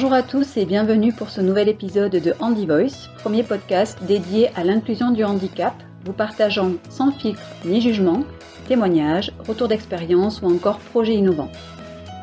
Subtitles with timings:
[0.00, 4.48] Bonjour à tous et bienvenue pour ce nouvel épisode de Handy Voice, premier podcast dédié
[4.54, 5.74] à l'inclusion du handicap,
[6.04, 8.22] vous partageant sans filtre ni jugement
[8.68, 11.50] témoignages, retours d'expérience ou encore projets innovants.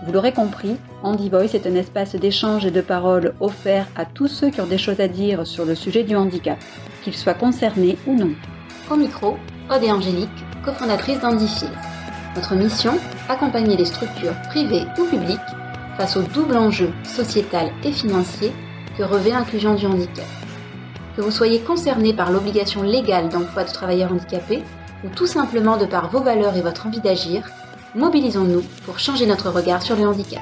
[0.06, 4.30] Vous l'aurez compris, Handy Voice est un espace d'échange et de parole offert à tous
[4.30, 6.57] ceux qui ont des choses à dire sur le sujet du handicap,
[7.04, 8.32] qu'ils soient concernés ou non.
[8.89, 9.36] Au micro,
[9.70, 11.73] Aude et Angélique, cofondatrice d'Handyfield.
[12.37, 12.93] Notre mission
[13.28, 15.42] Accompagner les structures privées ou publiques
[15.98, 18.52] face au double enjeu sociétal et financier
[18.98, 20.26] que revêt l'inclusion du handicap.
[21.16, 24.64] Que vous soyez concerné par l'obligation légale d'emploi de travailleurs handicapés
[25.04, 27.50] ou tout simplement de par vos valeurs et votre envie d'agir,
[27.96, 30.42] mobilisons-nous pour changer notre regard sur le handicap.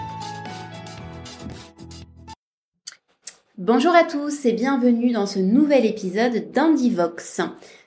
[3.60, 7.42] Bonjour à tous et bienvenue dans ce nouvel épisode d'Andivox.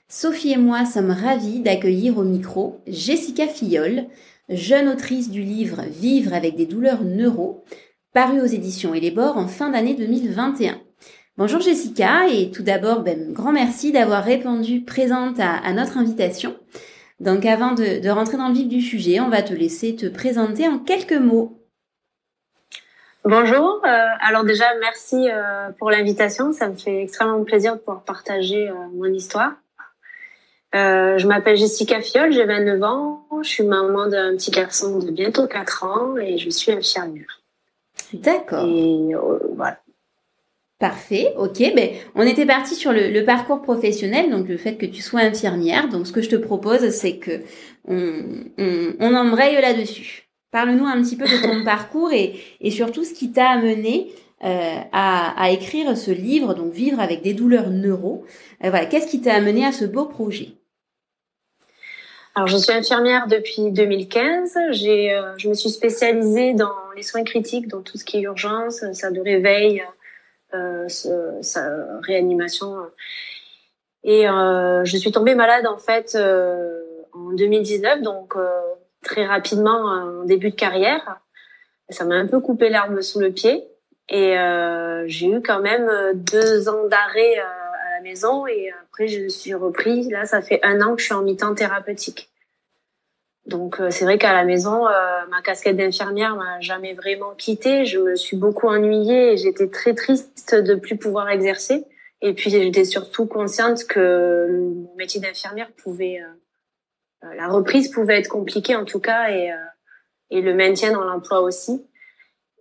[0.08, 4.06] Sophie et moi sommes ravis d'accueillir au micro Jessica Fillol,
[4.48, 7.64] jeune autrice du livre Vivre avec des douleurs neuro,
[8.12, 10.80] paru aux éditions Elébor en fin d'année 2021.
[11.36, 16.56] Bonjour Jessica et tout d'abord, ben, grand merci d'avoir répondu présente à, notre invitation.
[17.20, 20.66] Donc avant de, rentrer dans le vif du sujet, on va te laisser te présenter
[20.66, 21.60] en quelques mots.
[23.24, 28.04] Bonjour, euh, alors déjà merci euh, pour l'invitation, ça me fait extrêmement plaisir de pouvoir
[28.04, 29.54] partager euh, mon histoire.
[30.74, 35.10] Euh, je m'appelle Jessica Fiol, j'ai 29 ans, je suis maman d'un petit garçon de
[35.10, 37.40] bientôt 4 ans et je suis infirmière.
[38.12, 38.66] D'accord.
[38.66, 39.78] Et euh, voilà.
[40.78, 41.58] Parfait, ok.
[41.74, 45.88] Ben, on était parti sur le, parcours professionnel, donc le fait que tu sois infirmière.
[45.88, 47.40] Donc, ce que je te propose, c'est que
[47.88, 50.28] on, embraye là-dessus.
[50.50, 52.34] Parle-nous un petit peu de ton parcours et,
[52.70, 54.12] surtout ce qui t'a amené
[54.44, 58.24] euh, à, écrire ce livre, donc Vivre avec des douleurs neuro.
[58.60, 60.48] voilà, qu'est-ce qui t'a amené à ce beau projet?
[62.34, 64.58] Alors, je suis infirmière depuis 2015.
[64.72, 68.22] J'ai, euh, je me suis spécialisée dans les soins critiques, dans tout ce qui est
[68.22, 69.82] urgence, ça de réveil,
[70.52, 72.76] euh, sa réanimation.
[74.06, 76.80] Et euh, je suis tombée malade en fait euh,
[77.12, 78.48] en 2019, donc euh,
[79.02, 81.20] très rapidement en début de carrière.
[81.88, 83.66] Ça m'a un peu coupé l'arme sous le pied.
[84.08, 84.36] Et
[85.06, 90.08] j'ai eu quand même deux ans d'arrêt à la maison et après je suis repris.
[90.10, 92.30] Là, ça fait un an que je suis en mi-temps thérapeutique.
[93.46, 97.84] Donc c'est vrai qu'à la maison, ma casquette d'infirmière m'a jamais vraiment quittée.
[97.84, 101.84] Je me suis beaucoup ennuyée et j'étais très triste de plus pouvoir exercer.
[102.22, 106.20] Et puis j'étais surtout consciente que mon métier d'infirmière pouvait,
[107.22, 109.52] la reprise pouvait être compliquée en tout cas et,
[110.30, 111.84] et le maintien dans l'emploi aussi.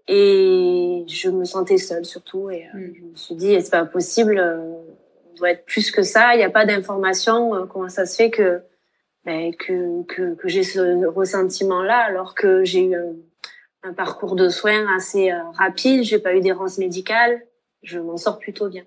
[0.08, 2.94] Et je me sentais seule surtout et mm.
[2.96, 6.36] je me suis dit c'est pas possible, on doit être plus que ça.
[6.36, 7.68] Il n'y a pas d'information.
[7.68, 8.62] comment ça se fait que
[9.26, 12.96] ben, que, que, que j'ai ce ressentiment-là alors que j'ai eu
[13.84, 17.42] un, parcours de soins assez euh, rapide, j'ai pas eu d'errance médicale,
[17.84, 18.84] je m'en sors plutôt bien.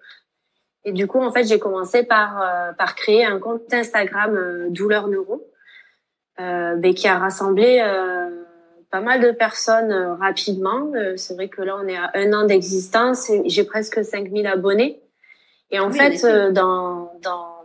[0.84, 4.70] Et du coup, en fait, j'ai commencé par euh, par créer un compte Instagram euh,
[4.70, 5.46] Douleur Neuro,
[6.40, 7.78] euh, ben, qui a rassemblé
[8.90, 10.90] pas mal de personnes rapidement.
[11.16, 15.02] c'est vrai que là, on est à un an d'existence et j'ai presque 5000 abonnés.
[15.70, 17.58] Et en fait, dans, dans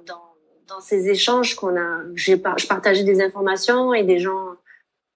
[0.74, 4.56] dans ces échanges qu'on a, j'ai je partageais des informations et des gens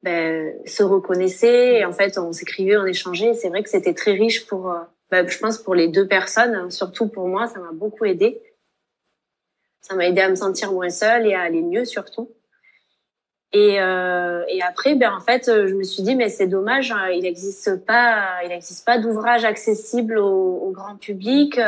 [0.04, 1.80] ben, se reconnaissaient.
[1.80, 3.34] Et en fait, on s'écrivait, on échangeait.
[3.34, 4.80] C'est vrai que c'était très riche pour, euh,
[5.10, 8.42] ben, je pense pour les deux personnes, surtout pour moi, ça m'a beaucoup aidé.
[9.82, 12.30] Ça m'a aidé à me sentir moins seule et à aller mieux surtout.
[13.54, 17.10] Et, euh, et après, ben en fait, je me suis dit mais c'est dommage, hein,
[17.14, 21.60] il n'existe pas, il n'existe pas d'ouvrage accessible au, au, grand public.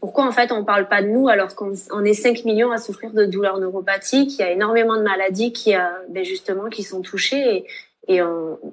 [0.00, 1.72] Pourquoi en fait on parle pas de nous alors qu'on
[2.04, 5.74] est 5 millions à souffrir de douleurs neuropathiques, il y a énormément de maladies qui
[5.74, 7.66] euh, ben justement qui sont touchées
[8.08, 8.20] et, et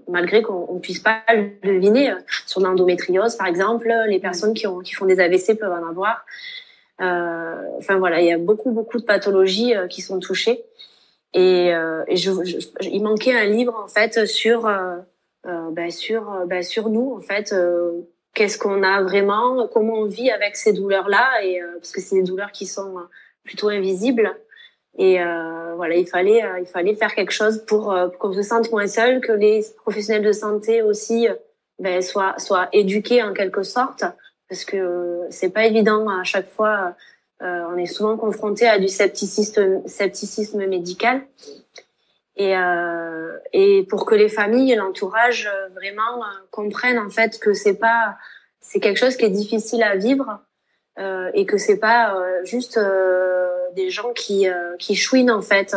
[0.07, 4.79] malgré qu'on puisse pas le deviner euh, sur l'endométriose par exemple, les personnes qui ont
[4.79, 6.25] qui font des AVC peuvent en avoir.
[7.01, 10.63] Euh, enfin voilà, il y a beaucoup beaucoup de pathologies euh, qui sont touchées
[11.35, 11.71] et,
[12.15, 12.31] je,
[12.81, 14.63] il manquait un livre en fait sur
[15.43, 17.53] ben, sur ben, sur nous en fait
[18.35, 22.17] qu'est-ce qu'on a vraiment, comment on vit avec ces douleurs-là, et euh, parce que c'est
[22.17, 23.03] des douleurs qui sont euh,
[23.43, 24.35] plutôt invisibles.
[24.97, 28.87] Et euh, voilà, il fallait, il fallait faire quelque chose pour, qu'on se sente moins
[28.87, 31.27] seul, que les professionnels de santé aussi
[31.79, 34.05] ben, soient, soient éduqués en quelque sorte,
[34.47, 36.95] parce que c'est pas évident à chaque fois.
[37.41, 41.21] On est souvent confronté à du scepticisme, scepticisme médical.
[42.37, 47.39] Et, euh, et pour que les familles et l'entourage euh, vraiment euh, comprennent en fait
[47.39, 48.17] que c'est pas
[48.59, 50.39] c'est quelque chose qui est difficile à vivre
[50.99, 52.79] euh, et que c'est pas euh, juste
[53.75, 54.47] des gens qui
[54.79, 55.75] qui chouinent en fait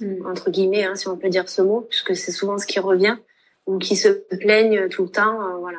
[0.00, 0.26] mm.
[0.26, 3.16] entre guillemets hein, si on peut dire ce mot puisque c'est souvent ce qui revient
[3.66, 5.78] ou qui se plaignent tout le temps voilà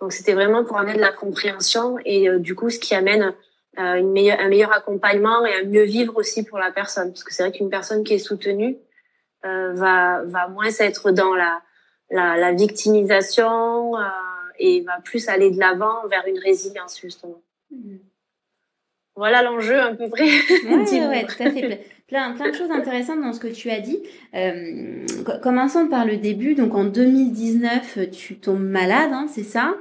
[0.00, 3.34] Donc c'était vraiment pour amener de la compréhension et du coup ce qui amène
[3.76, 7.10] une meilleure, un meilleur accompagnement et un mieux vivre aussi pour la personne.
[7.10, 8.76] Parce que c'est vrai qu'une personne qui est soutenue
[9.42, 11.60] va, va moins être dans la,
[12.10, 13.92] la, la victimisation
[14.58, 17.42] et va plus aller de l'avant vers une résilience justement.
[17.70, 17.96] Mmh.
[19.16, 20.24] Voilà l'enjeu à peu près.
[20.24, 21.86] Oui, ouais, tout à fait.
[22.08, 23.98] Plein, plein de choses intéressantes dans ce que tu as dit.
[24.34, 25.06] Euh,
[25.42, 26.54] commençons par le début.
[26.54, 29.74] Donc en 2019, tu tombes malade, hein, c'est ça?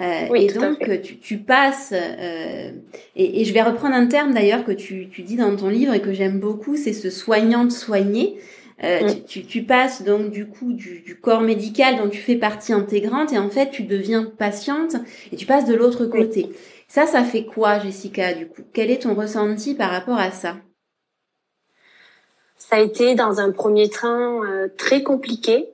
[0.00, 2.70] Euh, oui, et donc tu, tu, passes, euh,
[3.14, 5.94] et, et, je vais reprendre un terme d'ailleurs que tu, tu dis dans ton livre
[5.94, 8.36] et que j'aime beaucoup, c'est ce soignante soigné.
[8.82, 9.24] Euh, mm.
[9.26, 13.32] tu, tu, passes donc du coup du, du, corps médical dont tu fais partie intégrante
[13.32, 14.96] et en fait tu deviens patiente
[15.30, 16.48] et tu passes de l'autre côté.
[16.88, 18.62] Ça, ça fait quoi, Jessica, du coup?
[18.72, 20.56] Quel est ton ressenti par rapport à ça?
[22.56, 25.68] Ça a été dans un premier temps euh, très compliqué,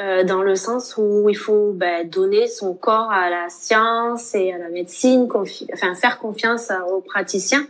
[0.00, 4.50] euh, dans le sens où il faut bah, donner son corps à la science et
[4.52, 5.28] à la médecine,
[5.74, 7.66] enfin faire confiance aux praticiens.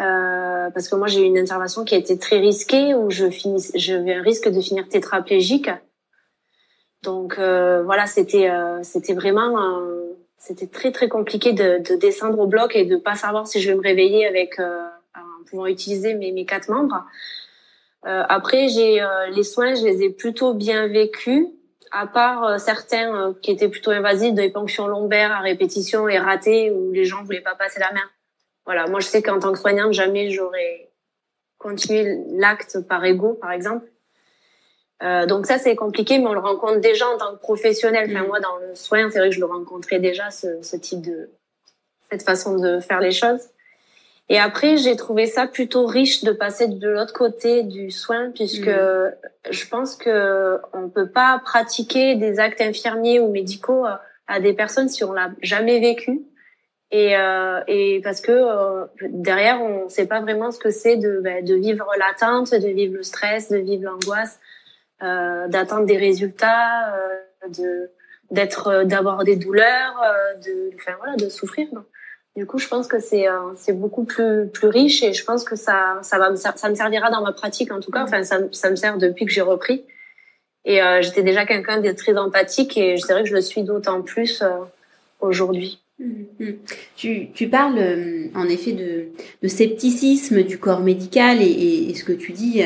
[0.00, 3.30] Euh, parce que moi j'ai eu une intervention qui a été très risquée où je
[3.30, 5.70] finis, un risque de finir tétraplégique.
[7.02, 8.50] Donc euh, voilà, c'était
[8.82, 9.56] c'était vraiment
[10.38, 13.70] c'était très très compliqué de, de, descendre au bloc et de pas savoir si je
[13.70, 17.04] vais me réveiller avec en pouvant utiliser mes, mes quatre membres.
[18.06, 21.46] Euh, après, j'ai euh, les soins, je les ai plutôt bien vécus,
[21.90, 26.70] à part euh, certains qui étaient plutôt invasifs, des ponctions lombaires à répétition et ratées
[26.70, 28.08] où les gens voulaient pas passer la main.
[28.64, 30.90] Voilà, moi je sais qu'en tant que soignante, jamais j'aurais
[31.58, 33.86] continué l'acte par ego, par exemple.
[35.02, 38.08] Euh, donc ça c'est compliqué, mais on le rencontre déjà en tant que professionnel.
[38.10, 38.28] Enfin mm.
[38.28, 41.30] moi dans le soin, c'est vrai que je le rencontrais déjà ce, ce, type de
[42.10, 43.40] cette façon de faire les choses.
[44.28, 48.68] Et après j'ai trouvé ça plutôt riche de passer de l'autre côté du soin, puisque
[48.68, 49.14] mm.
[49.50, 53.84] je pense que on peut pas pratiquer des actes infirmiers ou médicaux
[54.26, 56.22] à des personnes si on l'a jamais vécu.
[56.92, 60.96] Et, euh, et parce que euh, derrière on ne sait pas vraiment ce que c'est
[60.96, 64.38] de, ben, de vivre l'attente, de vivre le stress, de vivre l'angoisse
[65.02, 67.90] euh, d'attendre des résultats, euh, de
[68.30, 70.02] d'être, euh, d'avoir des douleurs,
[70.42, 71.68] de, enfin voilà, de souffrir.
[72.36, 75.56] Du coup, je pense que c'est c'est beaucoup plus plus riche et je pense que
[75.56, 78.02] ça ça va me ça me servira dans ma pratique en tout cas.
[78.02, 79.84] Enfin, ça, ça me sert depuis que j'ai repris.
[80.66, 83.62] Et euh, j'étais déjà quelqu'un de très empathique et c'est vrai que je le suis
[83.62, 84.48] d'autant plus euh,
[85.20, 85.80] aujourd'hui.
[85.98, 86.56] Mm-hmm.
[86.94, 87.80] Tu, tu, parles
[88.34, 89.06] en effet de,
[89.42, 92.62] de, scepticisme du corps médical et, et, ce que tu dis,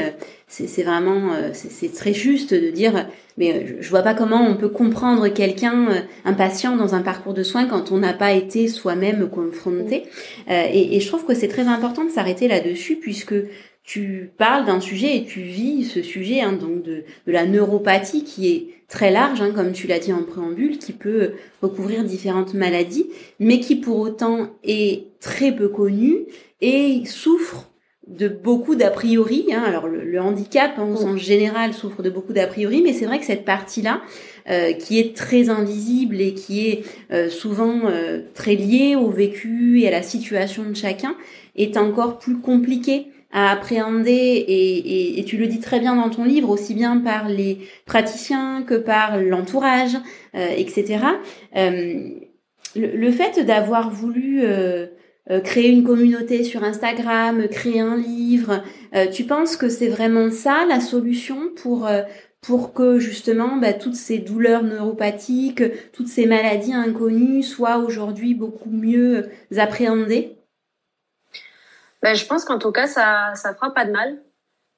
[0.51, 3.07] c'est vraiment euh, c'est très juste de dire
[3.39, 7.03] mais euh, je vois pas comment on peut comprendre quelqu'un euh, un patient dans un
[7.03, 10.07] parcours de soins quand on n'a pas été soi-même confronté
[10.49, 13.35] et, et, je trouve que c'est très important de s'arrêter là-dessus puisque
[13.91, 18.23] tu parles d'un sujet et tu vis ce sujet hein, donc de, de, la neuropathie
[18.23, 22.55] qui est très large hein, comme tu l'as dit en préambule qui peut recouvrir différentes
[22.55, 23.11] maladies
[23.41, 26.27] mais qui pour autant est très peu connue
[26.61, 27.69] et souffre
[28.07, 29.47] de beaucoup d'a priori.
[29.53, 29.63] Hein.
[29.67, 33.25] Alors le, handicap en sens général souffre de beaucoup d'a priori, mais c'est vrai que
[33.25, 34.03] cette partie-là,
[34.49, 39.81] euh, qui est très invisible et qui est euh, souvent euh, très liée au vécu
[39.81, 41.15] et à la situation de chacun,
[41.57, 46.25] est encore plus compliquée à appréhender et, et, tu le dis très bien dans ton
[46.25, 49.97] livre, aussi bien par les praticiens que par l'entourage,
[50.35, 50.99] etc.
[51.55, 54.43] Le, le, fait d'avoir voulu
[55.31, 58.65] euh, créer une communauté sur Instagram, créer un livre.
[58.97, 62.03] Euh, tu penses que c'est vraiment ça la solution pour euh,
[62.41, 68.71] pour que justement bah, toutes ces douleurs neuropathiques, toutes ces maladies inconnues soient aujourd'hui beaucoup
[68.71, 70.40] mieux appréhendées?
[72.03, 74.19] Ben, Je pense qu'en tout cas, ça ça fera pas de mal.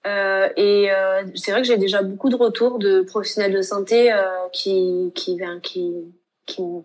[0.07, 4.13] Euh, et euh, c'est vrai que j'ai déjà beaucoup de retours de professionnels de santé
[4.13, 5.93] euh, qui qui, ben, qui
[6.47, 6.83] qui me,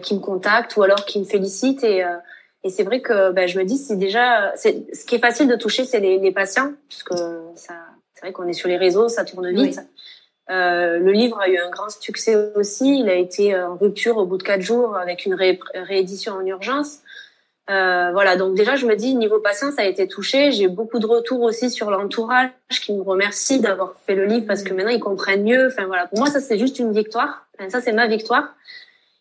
[0.00, 2.04] qui me contactent ou alors qui me félicitent et
[2.66, 5.48] et c'est vrai que ben, je me dis, c'est déjà, c'est ce qui est facile
[5.48, 7.12] de toucher, c'est les, les, patients, puisque
[7.56, 7.74] ça,
[8.14, 9.78] c'est vrai qu'on est sur les réseaux, ça tourne vite.
[10.50, 13.00] Euh, le livre a eu un grand succès aussi.
[13.00, 17.00] Il a été en rupture au bout de quatre jours avec une réédition en urgence.
[17.70, 20.52] Euh, voilà, donc déjà je me dis niveau patient ça a été touché.
[20.52, 24.62] J'ai beaucoup de retours aussi sur l'entourage qui me remercie d'avoir fait le livre parce
[24.62, 25.68] que maintenant ils comprennent mieux.
[25.68, 27.46] Enfin voilà, pour moi ça c'est juste une victoire.
[27.58, 28.54] Enfin, ça c'est ma victoire.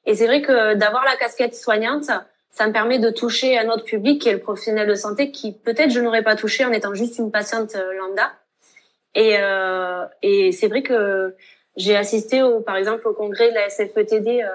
[0.06, 2.10] Et c'est vrai que d'avoir la casquette soignante,
[2.52, 5.54] ça me permet de toucher un autre public qui est le professionnel de santé qui
[5.54, 8.32] peut-être je n'aurais pas touché en étant juste une patiente euh, lambda.
[9.16, 11.36] Et, euh, et c'est vrai que
[11.78, 14.50] j'ai assisté au, par exemple au congrès de la SFETD euh,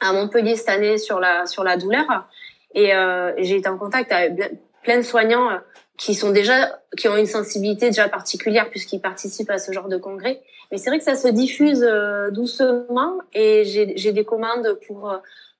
[0.00, 2.26] à Montpellier cette année sur la sur la douleur
[2.74, 4.52] et euh, j'ai été en contact avec
[4.82, 5.58] plein de soignants euh,
[5.96, 9.96] qui sont déjà qui ont une sensibilité déjà particulière puisqu'ils participent à ce genre de
[9.96, 11.86] congrès Mais c'est vrai que ça se diffuse
[12.32, 15.14] doucement et j'ai des commandes pour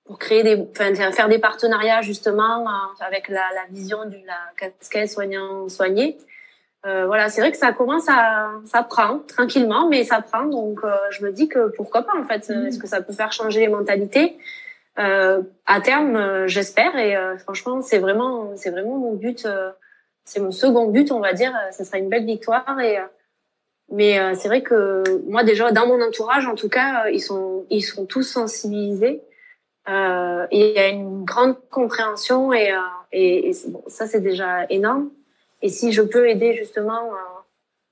[0.04, 2.66] pour créer des, enfin, faire des partenariats justement
[3.00, 6.19] avec la, la vision de la casquette soignant soigné.
[6.85, 10.45] Euh, voilà, c'est vrai que ça commence à, ça prend tranquillement, mais ça prend.
[10.47, 12.49] Donc, euh, je me dis que pourquoi pas en fait.
[12.49, 12.66] Mm.
[12.66, 14.37] Est-ce que ça peut faire changer les mentalités?
[14.37, 14.37] euh,
[14.97, 16.97] À terme, euh, j'espère.
[16.97, 19.47] Et euh, franchement, c'est vraiment, c'est vraiment mon but.
[20.25, 21.53] c'est mon second but, on va dire.
[21.77, 22.79] Ce sera une belle victoire.
[22.81, 22.99] Et
[23.91, 27.83] mais c'est vrai que moi déjà dans mon entourage, en tout cas, ils sont, ils
[27.83, 29.23] sont tous sensibilisés.
[29.89, 32.73] Euh, il y a une grande compréhension et,
[33.11, 35.11] et, et bon, ça c'est déjà énorme.
[35.61, 37.11] Et si je peux aider justement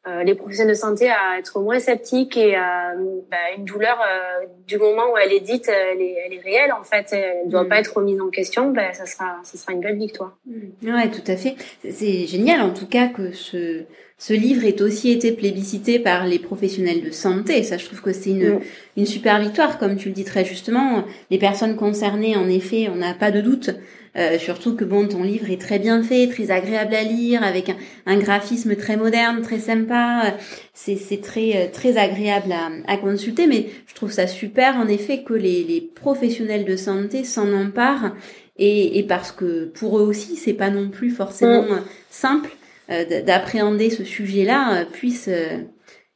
[0.07, 2.93] euh, euh, les professionnels de santé à être moins sceptiques et à
[3.31, 6.73] bah, une douleur euh, du moment où elle est dite, elle est, elle est réelle
[6.73, 7.69] en fait, elle ne doit mm.
[7.69, 10.37] pas être remise en question, ben ça sera, ça sera une belle victoire.
[10.47, 10.95] Mm.
[10.95, 11.57] Ouais, tout à fait.
[11.89, 13.85] C'est génial en tout cas que ce
[14.19, 17.63] ce livre ait aussi été plébiscité par les professionnels de santé.
[17.63, 18.61] Ça, je trouve que c'est une, mm.
[18.99, 21.05] une super victoire, comme tu le dis très justement.
[21.31, 23.71] Les personnes concernées, en effet, on n'a pas de doute
[24.17, 27.71] euh, surtout que bon, ton livre est très bien fait, très agréable à lire, avec
[28.07, 30.37] un, graphisme très moderne, très sympa.
[30.75, 35.23] C'est très euh, très agréable à, à, consulter, mais je trouve ça super en effet
[35.23, 38.15] que les, les professionnels de santé s'en emparent
[38.57, 41.83] et, et, parce que pour eux aussi, c'est pas non plus forcément mm.
[42.11, 42.51] simple
[42.91, 45.31] euh, d'appréhender ce sujet-là, puissent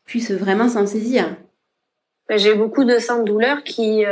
[0.05, 1.37] puissent vraiment s'en saisir.
[2.29, 4.05] J'ai beaucoup de sans douleur qui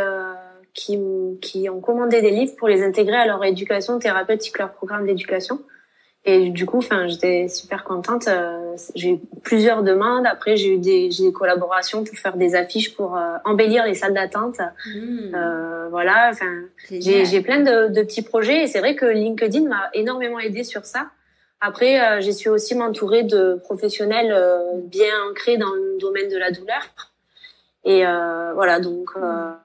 [0.72, 0.98] qui,
[1.40, 5.60] qui ont commandé des livres pour les intégrer à leur éducation thérapeutique, leur programme d'éducation.
[6.24, 8.28] Et du coup, enfin, j'étais super contente.
[8.28, 10.24] Euh, j'ai eu plusieurs demandes.
[10.24, 13.94] Après, j'ai eu des, j'ai des collaborations pour faire des affiches pour euh, embellir les
[13.94, 14.58] salles d'attente.
[14.86, 15.34] Mmh.
[15.34, 16.28] Euh, voilà.
[16.30, 18.62] Enfin, j'ai, j'ai plein de, de, petits projets.
[18.62, 21.08] Et c'est vrai que LinkedIn m'a énormément aidé sur ça.
[21.60, 24.32] Après, euh, j'ai su aussi m'entourer de professionnels
[24.84, 27.11] bien ancrés dans le domaine de la douleur.
[27.84, 28.04] Et
[28.54, 29.10] voilà, donc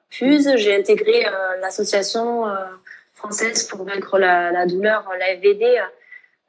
[0.10, 0.56] Fuse.
[0.56, 2.56] J'ai intégré euh, l'association euh,
[3.14, 5.36] française pour vaincre la, la douleur, la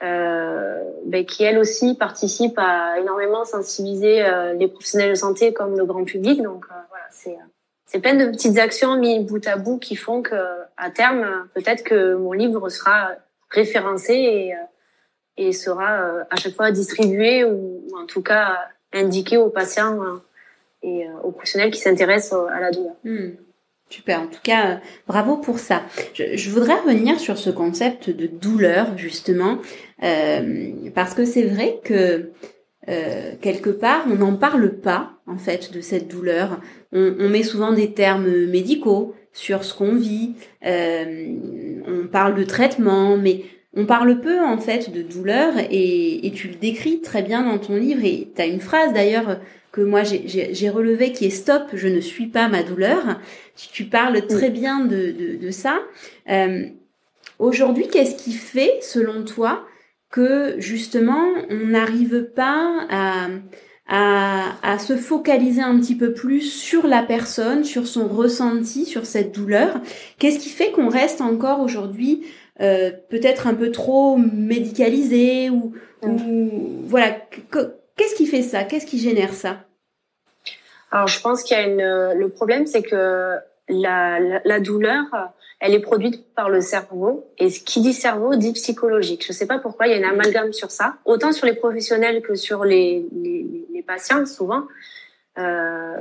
[0.00, 5.76] euh, ben, qui elle aussi participe à énormément sensibiliser euh, les professionnels de santé comme
[5.76, 6.40] le grand public.
[6.42, 7.36] Donc voilà, c'est
[7.86, 10.36] c'est plein de petites actions mises bout à bout qui font que
[10.76, 13.12] à terme peut-être que mon livre sera
[13.50, 14.54] référencé et,
[15.38, 18.58] et sera à chaque fois distribué ou, en tout cas
[18.92, 20.20] indiqué aux patients
[20.88, 22.94] et aux professionnels qui s'intéressent à la douleur.
[23.04, 23.30] Hmm.
[23.90, 24.74] Super, en tout cas, euh,
[25.06, 25.82] bravo pour ça.
[26.12, 29.58] Je, voudrais revenir sur ce concept de douleur, justement,
[30.02, 32.30] euh, parce que c'est vrai que
[32.88, 36.60] euh, quelque part, on n'en parle pas, en fait, de cette douleur.
[36.92, 43.16] On, on met souvent des termes médicaux sur ce qu'on vit, on parle de traitement,
[43.16, 47.44] mais on parle peu, en fait, de douleur, et, et tu le décris très bien
[47.44, 49.38] dans ton livre, et tu as une phrase, d'ailleurs,
[49.72, 53.20] que moi j'ai relevé qui est stop, je ne suis pas ma douleur.
[53.72, 55.80] Tu, parles très bien de, de, de ça.
[56.28, 56.64] Euh,
[57.38, 59.64] Aujourd'hui, qu'est-ce qui fait, selon toi,
[60.10, 63.28] que justement on n'arrive pas à,
[63.86, 69.06] à, à, se focaliser un petit peu plus sur la personne, sur son ressenti, sur
[69.06, 69.80] cette douleur?
[70.18, 72.24] Qu'est-ce qui fait qu'on reste encore aujourd'hui
[72.60, 76.50] euh, peut-être un peu trop médicalisé ou, ou
[76.86, 77.16] voilà
[77.98, 78.62] Qu'est-ce qui fait ça?
[78.64, 79.56] Qu'est-ce qui génère ça?
[80.92, 82.18] Alors, je pense qu'il y a une.
[82.18, 83.34] Le problème, c'est que
[83.68, 85.04] la, la, douleur,
[85.60, 87.28] elle est produite par le cerveau.
[87.38, 89.24] Et ce qui dit cerveau dit psychologique.
[89.24, 91.54] Je ne sais pas pourquoi il y a une amalgame sur ça, autant sur les
[91.54, 94.62] professionnels que sur les, les, les patients, souvent.
[95.38, 95.96] Euh,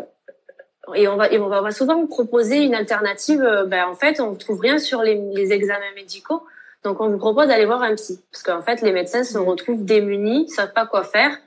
[0.96, 3.42] et on va, et on va souvent proposer une alternative.
[3.42, 6.44] Euh, ben, en fait, on ne trouve rien sur les, les examens médicaux.
[6.84, 8.22] Donc, on vous propose d'aller voir un psy.
[8.32, 11.38] Parce qu'en fait, les médecins se retrouvent démunis, savent pas quoi faire.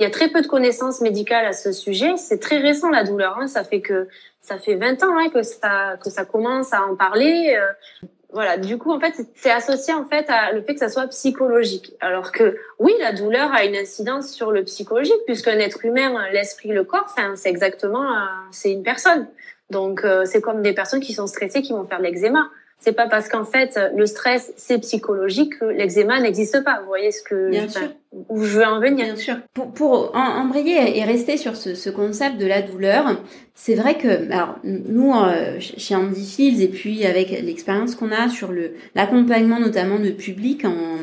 [0.00, 2.16] Il y a très peu de connaissances médicales à ce sujet.
[2.16, 3.38] C'est très récent la douleur.
[3.38, 3.46] Hein.
[3.48, 4.08] Ça fait que
[4.40, 7.54] ça fait 20 ans hein, que ça que ça commence à en parler.
[7.60, 8.06] Euh.
[8.32, 8.56] voilà.
[8.56, 11.92] Du coup, en fait, c'est associé en fait à le fait que ça soit psychologique.
[12.00, 16.70] Alors que oui, la douleur a une incidence sur le psychologique puisqu'un être humain, l'esprit,
[16.70, 19.28] le corps, c'est exactement, euh, c'est une personne.
[19.68, 22.50] Donc, euh, c'est comme des personnes qui sont stressées qui vont faire de l'eczéma
[22.80, 26.80] c'est pas parce qu'en fait le stress c'est psychologique que l'eczéma n'existe pas.
[26.80, 27.88] Vous voyez ce que Bien sûr.
[28.28, 29.04] où je veux en venir.
[29.04, 29.36] Bien sûr.
[29.54, 33.20] Pour, pour embrayer et rester sur ce, ce concept de la douleur,
[33.54, 38.28] c'est vrai que alors nous euh, chez Andy Fields et puis avec l'expérience qu'on a
[38.28, 40.96] sur le l'accompagnement notamment de public en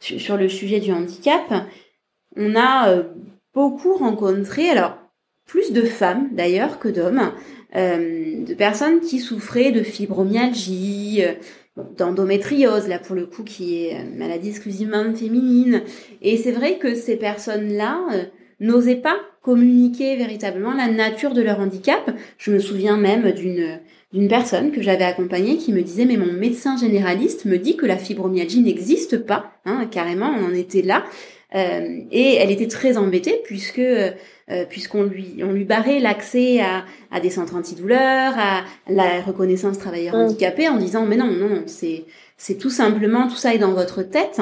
[0.00, 1.52] sur le sujet du handicap,
[2.36, 3.02] on a euh,
[3.54, 4.98] beaucoup rencontré alors
[5.46, 7.32] plus de femmes d'ailleurs que d'hommes
[7.74, 11.32] euh, de personnes qui souffraient de fibromyalgie, euh,
[11.98, 15.82] d'endométriose, là pour le coup qui est maladie exclusivement féminine.
[16.22, 18.00] Et c'est vrai que ces personnes-là
[18.60, 22.10] n'osaient pas communiquer véritablement la nature de leur handicap.
[22.38, 23.78] Je me souviens même d'une
[24.12, 27.86] d'une personne que j'avais accompagnée qui me disait mais mon médecin généraliste me dit que
[27.86, 31.04] la fibromyalgie n'existe pas, hein, carrément on en était là.
[31.54, 34.10] Euh, et elle était très embêtée puisque euh,
[34.68, 40.16] puisqu'on lui on lui barrait l'accès à, à des centres antidouleurs, à la reconnaissance travailleurs
[40.16, 40.20] mm.
[40.20, 42.04] handicapés en disant mais non non non c'est
[42.36, 44.40] c'est tout simplement tout ça est dans votre tête.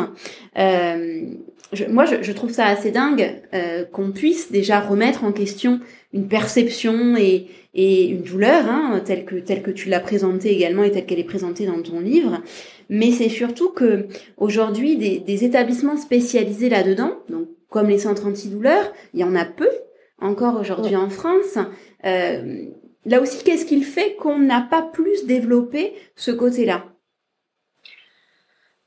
[0.58, 1.26] Euh,
[1.88, 5.80] moi, je, je, trouve ça assez dingue euh, qu'on puisse déjà remettre en question
[6.12, 10.84] une perception et, et une douleur, hein, telle que telle que tu l'as présentée également
[10.84, 12.42] et telle qu'elle est présentée dans ton livre.
[12.88, 18.92] Mais c'est surtout que aujourd'hui, des, des établissements spécialisés là-dedans, donc comme les centres antidouleurs,
[19.14, 19.68] il y en a peu
[20.20, 21.58] encore aujourd'hui en France.
[22.04, 22.66] Euh,
[23.04, 26.84] là aussi, qu'est-ce qu'il fait qu'on n'a pas plus développé ce côté-là?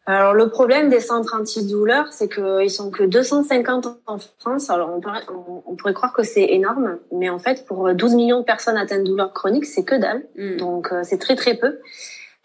[0.05, 4.69] Alors le problème des centres antidouleurs, c'est qu'ils sont que 250 en France.
[4.69, 4.97] Alors
[5.65, 9.01] on, pourrait croire que c'est énorme, mais en fait pour 12 millions de personnes atteintes
[9.01, 10.23] de douleurs chroniques, c'est que dalle.
[10.37, 10.55] Hmm.
[10.55, 11.79] Donc euh, c'est très très peu.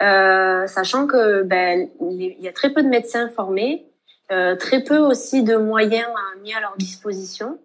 [0.01, 3.87] Euh, sachant que ben il y a très peu de médecins formés,
[4.33, 6.09] euh, très peu aussi de moyens
[6.43, 7.59] mis à leur disposition.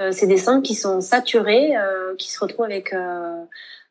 [0.00, 2.92] Euh, c'est des centres qui sont saturés, euh, qui se retrouvent avec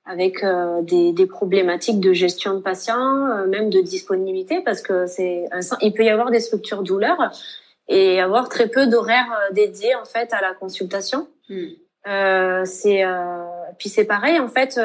[0.06, 5.06] avec euh, des, des, problématiques de gestion de patients, euh, même de disponibilité, parce que
[5.06, 5.46] c'est
[5.82, 7.32] il peut y avoir des structures douleurs
[7.88, 11.28] et avoir très peu d'horaires euh, dédiés en fait à la consultation.
[11.50, 11.66] Hmm.
[12.08, 13.04] Euh, c'est
[13.78, 14.80] puis c'est pareil en fait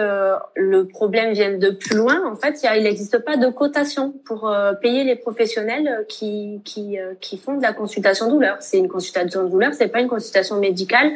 [0.55, 5.05] le problème vient de plus loin en fait il n'existe pas de cotation pour payer
[5.05, 9.88] les professionnels qui qui qui font de la consultation douleur c'est une consultation douleur c'est
[9.88, 11.12] pas une consultation médicale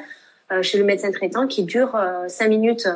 [0.62, 1.98] chez le médecin traitant qui dure
[2.28, 2.88] cinq minutes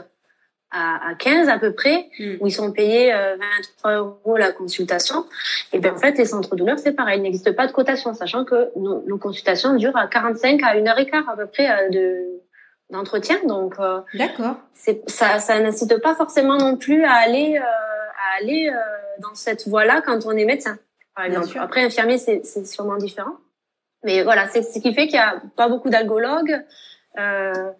[0.74, 2.36] à, à 15 à peu près, hmm.
[2.40, 5.24] où ils sont payés 23 euh, euros la consultation.
[5.72, 8.44] Et bien en fait, les centres douleurs, c'est pareil, il n'existe pas de cotation, sachant
[8.44, 11.70] que nos, nos, consultations durent à 45 à 1 heure et quart à peu près
[11.70, 12.43] euh, de
[12.90, 13.36] d'entretien.
[13.46, 14.56] Donc, euh, d'accord.
[14.72, 18.70] C'est ça, ça n'incite pas forcément non plus à aller à aller
[19.20, 20.78] dans cette voie-là quand on est médecin.
[21.14, 21.58] Par exemple.
[21.60, 23.36] Après, infirmier, c'est sûrement différent.
[24.04, 26.62] Mais voilà, c'est ce qui fait qu'il y a pas beaucoup d'algologues.
[27.18, 27.70] Euh,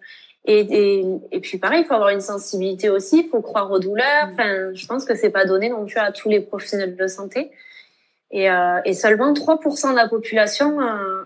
[0.45, 3.79] et, et, et, puis pareil, il faut avoir une sensibilité aussi, il faut croire aux
[3.79, 4.29] douleurs.
[4.31, 7.51] Enfin, je pense que c'est pas donné non plus à tous les professionnels de santé.
[8.31, 11.23] Et, euh, et seulement 3% de la population, euh,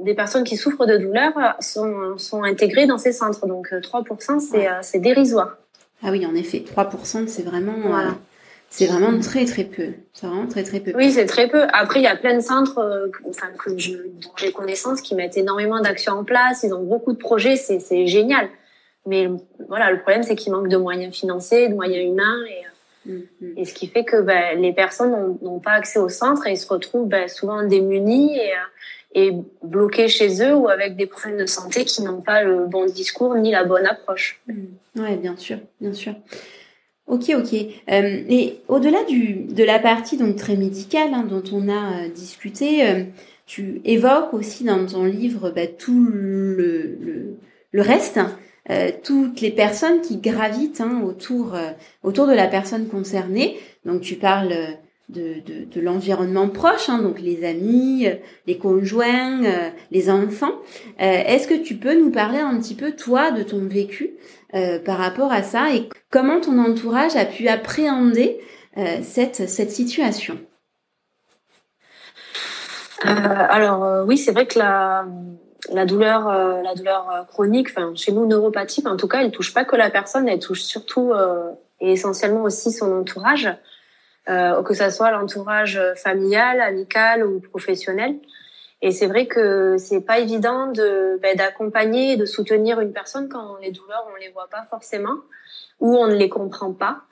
[0.00, 3.46] des personnes qui souffrent de douleurs, sont, sont intégrées dans ces centres.
[3.46, 5.56] Donc 3%, c'est c'est dérisoire.
[6.02, 7.74] Ah oui, en effet, 3%, c'est vraiment...
[7.84, 8.16] Voilà.
[8.68, 9.92] C'est vraiment très très peu.
[10.12, 10.92] C'est vraiment très très peu.
[10.94, 11.62] Oui, c'est très peu.
[11.72, 15.14] Après, il y a plein de centres, euh, enfin que je, dont j'ai connaissance, qui
[15.14, 16.62] mettent énormément d'actions en place.
[16.62, 18.48] Ils ont beaucoup de projets, c'est génial.
[19.06, 19.30] Mais
[19.68, 23.52] voilà, le problème c'est qu'il manque de moyens financiers, de moyens humains, et, mm-hmm.
[23.56, 26.58] et ce qui fait que ben, les personnes n'ont pas accès au centre et ils
[26.58, 28.50] se retrouvent ben, souvent démunis et,
[29.62, 33.34] bloqués chez eux ou avec des problèmes de santé qui n'ont pas le bon discours
[33.36, 34.40] ni la bonne approche.
[34.46, 35.00] Mm.
[35.00, 36.14] Ouais, bien sûr, bien sûr.
[37.06, 37.54] Ok, ok.
[37.54, 42.86] Euh, et au-delà de la partie donc très médicale hein, dont on a euh, discuté,
[42.86, 43.04] euh,
[43.46, 46.98] tu évoques aussi dans ton livre bah, tout le,
[47.70, 48.18] le, reste,
[48.70, 51.56] euh, toutes les personnes qui gravitent hein, autour
[52.02, 53.56] autour de la personne concernée.
[53.84, 54.76] Donc tu parles
[55.08, 58.08] de, de, de l'environnement proche, hein, donc les amis,
[58.46, 59.40] les conjoints,
[59.90, 60.54] les enfants.
[60.98, 64.16] Est-ce que tu peux nous parler un petit peu toi de ton vécu
[64.54, 68.40] euh, par rapport à ça et comment ton entourage a pu appréhender
[68.76, 70.38] euh, cette, cette situation?
[73.04, 75.06] Euh, Alors oui, c'est vrai que la,
[75.72, 76.28] la douleur,
[76.62, 79.90] la douleur chronique, enfin chez nous neuropathique, en tout cas, elle touche pas que la
[79.90, 81.12] personne, elle touche surtout
[81.80, 83.48] et essentiellement aussi son entourage,
[84.26, 88.16] que ça soit l'entourage familial, amical ou professionnel.
[88.82, 93.56] Et c'est vrai que c'est pas évident de ben, d'accompagner de soutenir une personne quand
[93.60, 95.16] les douleurs on les voit pas forcément
[95.80, 97.02] ou on ne les comprend pas.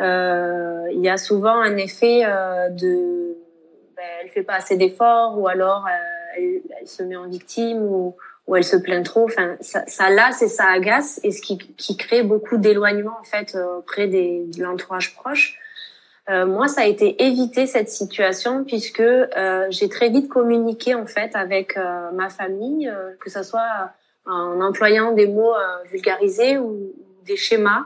[0.00, 3.36] Euh, il y a souvent un effet euh, de
[3.96, 8.14] ben, elle fait pas assez d'efforts ou alors euh, elle, se met en victime ou,
[8.54, 9.24] elle se plaint trop.
[9.24, 13.78] Enfin, ça, lasse et ça agace et ce qui, crée beaucoup d'éloignement en fait euh,
[13.78, 15.58] auprès de l'entourage proche.
[16.28, 21.06] Euh, moi, ça a été éviter cette situation puisque euh, j'ai très vite communiqué en
[21.06, 23.92] fait avec euh, ma famille, euh, que ce soit
[24.24, 25.54] en employant des mots
[25.90, 26.92] vulgarisés ou,
[27.24, 27.82] des schémas.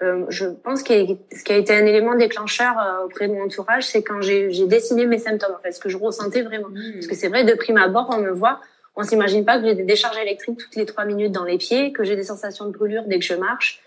[0.00, 0.92] je pense que
[1.32, 5.04] ce qui a été un élément déclencheur auprès de mon entourage, c'est quand j'ai dessiné
[5.04, 6.68] mes symptômes, en fait, ce que je ressentais vraiment.
[6.68, 6.92] Mmh.
[6.94, 8.60] Parce que c'est vrai, de prime abord, on me voit,
[8.94, 11.92] on s'imagine pas que j'ai des décharges électriques toutes les trois minutes dans les pieds,
[11.92, 13.82] que j'ai des sensations de brûlure dès que je marche,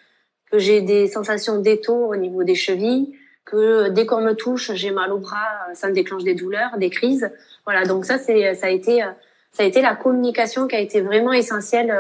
[0.52, 3.14] que j'ai des sensations d'étau au niveau des chevilles,
[3.50, 6.90] que dès qu'on me touche, j'ai mal au bras, ça me déclenche des douleurs, des
[6.90, 7.32] crises.
[7.66, 9.04] Voilà, donc ça c'est ça a été
[9.52, 11.98] ça a été la communication qui a été vraiment essentielle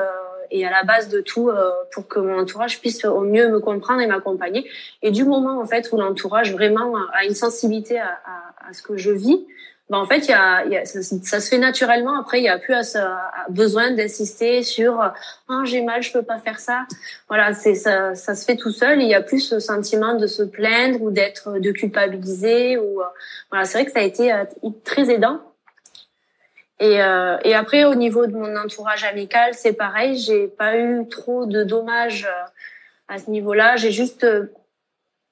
[0.51, 1.49] et à la base de tout
[1.91, 4.69] pour que mon entourage puisse au mieux me comprendre et m'accompagner.
[5.01, 8.81] Et du moment en fait où l'entourage vraiment a une sensibilité à, à, à ce
[8.81, 9.45] que je vis,
[9.89, 12.19] ben, en fait, y a, y a ça, se fait naturellement.
[12.19, 16.23] Après, il y a plus à, à besoin d'insister sur ah j'ai mal, je peux
[16.23, 16.85] pas faire ça.
[17.29, 19.01] Voilà, c'est ça, ça se fait tout seul.
[19.01, 23.01] Il y a plus ce sentiment de se plaindre ou d'être de culpabiliser ou
[23.49, 23.63] voilà.
[23.63, 24.43] C'est vrai que ça a été euh,
[24.83, 25.39] très aidant.
[26.79, 30.17] Et, euh, et après, au niveau de mon entourage amical, c'est pareil.
[30.17, 32.45] J'ai pas eu trop de dommages euh,
[33.07, 33.77] à ce niveau-là.
[33.77, 34.27] J'ai juste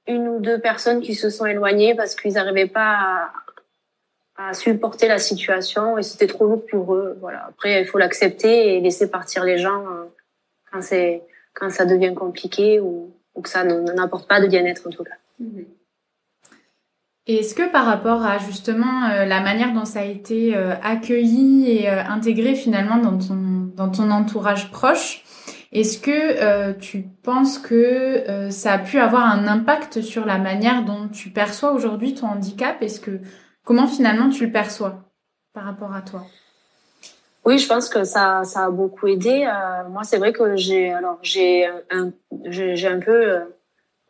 [0.08, 3.32] une ou deux personnes qui se sont éloignées parce qu'ils n'arrivaient pas à,
[4.38, 7.18] à supporter la situation et c'était trop lourd pour eux.
[7.22, 7.46] Voilà.
[7.48, 10.06] Après, il faut l'accepter et laisser partir les gens euh,
[10.72, 15.04] quand c'est quand ça devient compliqué ou, que ça n'apporte pas de bien-être en tout
[15.04, 15.16] cas.
[15.40, 15.66] Mhm.
[17.28, 20.76] Et est-ce que par rapport à justement euh, la manière dont ça a été euh,
[20.84, 25.24] accueilli et intégré finalement dans ton dans ton entourage proche,
[25.72, 31.10] est-ce que tu penses que ça a pu avoir un impact sur la manière dont
[31.10, 32.82] tu perçois aujourd'hui ton handicap?
[32.82, 33.20] Est-ce que
[33.66, 34.96] Comment finalement tu le perçois
[35.54, 36.24] par rapport à toi?
[37.46, 39.48] Oui, je pense que ça, ça a beaucoup aidé.
[39.48, 42.12] Euh, moi, c'est vrai que j'ai alors j'ai un
[42.46, 43.40] j'ai un peu euh,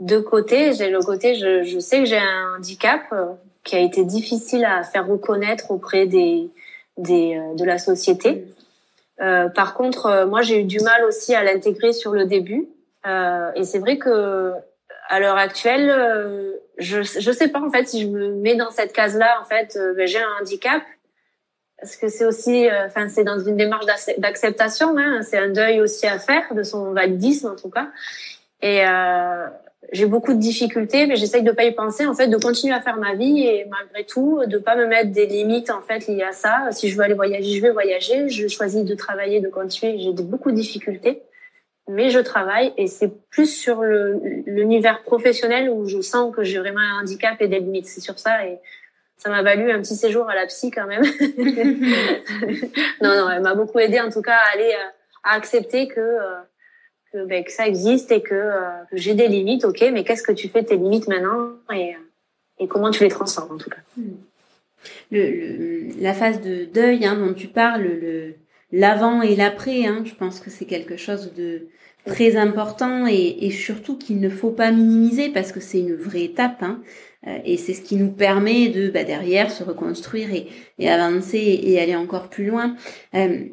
[0.01, 0.73] deux côtés.
[0.73, 3.27] J'ai le côté je, sais que j'ai un handicap euh,
[3.63, 6.49] qui a été difficile à faire reconnaître auprès des
[6.97, 8.45] des de la société.
[9.17, 12.67] Par contre, moi, j'ai eu du mal aussi à l'intégrer sur le début.
[13.05, 14.53] Et c'est vrai que
[15.09, 15.89] à l'heure actuelle,
[16.77, 19.39] je je sais pas en fait si je me mets dans cette case-là.
[19.41, 20.81] En fait, euh, ben, j'ai un handicap
[21.79, 23.85] parce que c'est aussi, euh, enfin, c'est dans une démarche
[24.17, 24.97] d'acceptation.
[24.97, 27.89] Hein, c'est un deuil aussi à faire de son validisme en tout cas.
[28.61, 28.83] Et
[29.91, 32.07] j'ai beaucoup de difficultés, mais j'essaye de pas y penser.
[32.07, 35.11] En fait, de continuer à faire ma vie et malgré tout, de pas me mettre
[35.11, 36.69] des limites en fait liées à ça.
[36.71, 38.29] Si je veux aller voyager, je vais voyager.
[38.29, 39.99] Je choisis de travailler, de continuer.
[39.99, 41.21] J'ai beaucoup de difficultés
[41.87, 46.79] mais je travaille et c'est plus sur l'univers professionnel où je sens que j'ai vraiment
[46.79, 47.85] un handicap et des limites.
[47.85, 48.59] C'est sur ça et
[49.17, 51.03] ça m'a valu un petit séjour à la psy quand même.
[53.01, 54.89] non, non, elle m'a beaucoup aidé en tout cas à aller euh,
[55.23, 56.41] à accepter que euh,
[57.11, 58.59] que, ben, que ça existe et que, euh,
[58.91, 59.63] que j'ai des limites.
[59.63, 61.95] Ok, mais qu'est-ce que tu fais de tes limites maintenant et,
[62.59, 63.81] et comment tu les transformes en tout cas?
[65.11, 68.35] Le, le, la phase de deuil hein, dont tu parles, le,
[68.71, 69.85] l'avant et l'après.
[69.85, 70.03] Hein.
[70.05, 71.67] Je pense que c'est quelque chose de
[72.05, 76.61] très important et, surtout qu'il ne faut pas minimiser parce que c'est une vraie étape.
[76.61, 76.81] Hein.
[77.27, 80.29] Euh, et c'est ce qui nous permet de bah, derrière se reconstruire
[80.77, 82.75] et, avancer et aller encore plus loin.
[83.15, 83.45] Euh,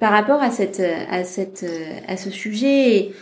[0.00, 1.64] par rapport à cette à cette
[2.06, 3.12] à ce sujet,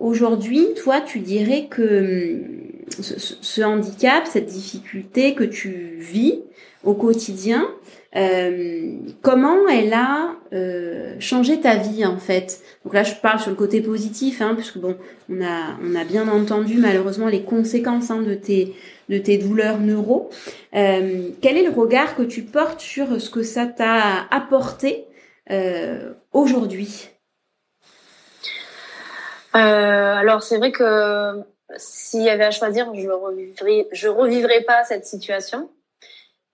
[0.00, 2.64] aujourd'hui, toi, tu dirais que hum,
[3.00, 6.40] ce handicap, cette difficulté que tu vis
[6.84, 7.68] au quotidien,
[8.16, 8.92] euh,
[9.22, 12.60] comment elle a euh, changé ta vie en fait?
[12.84, 14.96] Donc là, je parle sur le côté positif, hein, puisque bon,
[15.28, 18.74] on a on a bien entendu malheureusement les conséquences hein, de tes
[19.08, 20.30] de tes douleurs neuro.
[20.74, 25.06] Euh, quel est le regard que tu portes sur ce que ça t'a apporté
[25.50, 27.10] euh, aujourd'hui?
[29.52, 31.40] Alors c'est vrai que
[31.76, 35.68] s'il y avait à choisir, je revivrai je revivrai pas cette situation.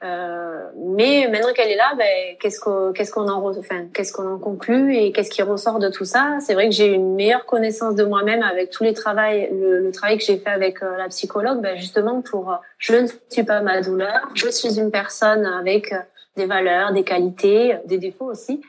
[0.03, 4.27] Euh, mais maintenant qu'elle est là, ben, qu'est-ce qu'on qu'est-ce qu'on en enfin, qu'est-ce qu'on
[4.27, 6.39] en conclut et qu'est-ce qui ressort de tout ça?
[6.41, 10.17] C'est vrai que j'ai une meilleure connaissance de moi-même avec tous les travails, le, travail
[10.17, 13.61] que j'ai fait avec euh, la psychologue, ben, justement pour euh, je ne suis pas
[13.61, 15.95] ma douleur, je suis une personne avec
[16.37, 18.63] des valeurs, des qualités, des défauts aussi.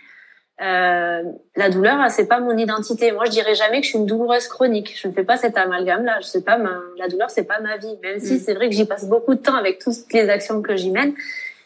[0.61, 1.23] Euh,
[1.55, 3.11] la douleur, c'est pas mon identité.
[3.11, 4.93] Moi, je dirais jamais que je suis une douloureuse chronique.
[4.95, 6.19] Je ne fais pas cet amalgame-là.
[6.21, 7.97] Je sais pas, ma, la douleur, c'est pas ma vie.
[8.03, 8.39] Même si mm.
[8.39, 11.13] c'est vrai que j'y passe beaucoup de temps avec toutes les actions que j'y mène,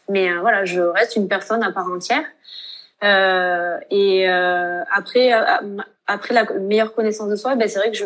[0.08, 2.24] mais euh, voilà, je reste une personne à part entière.
[3.04, 5.32] Euh, et après,
[6.08, 8.06] après la meilleure connaissance de soi, ben c'est vrai que je,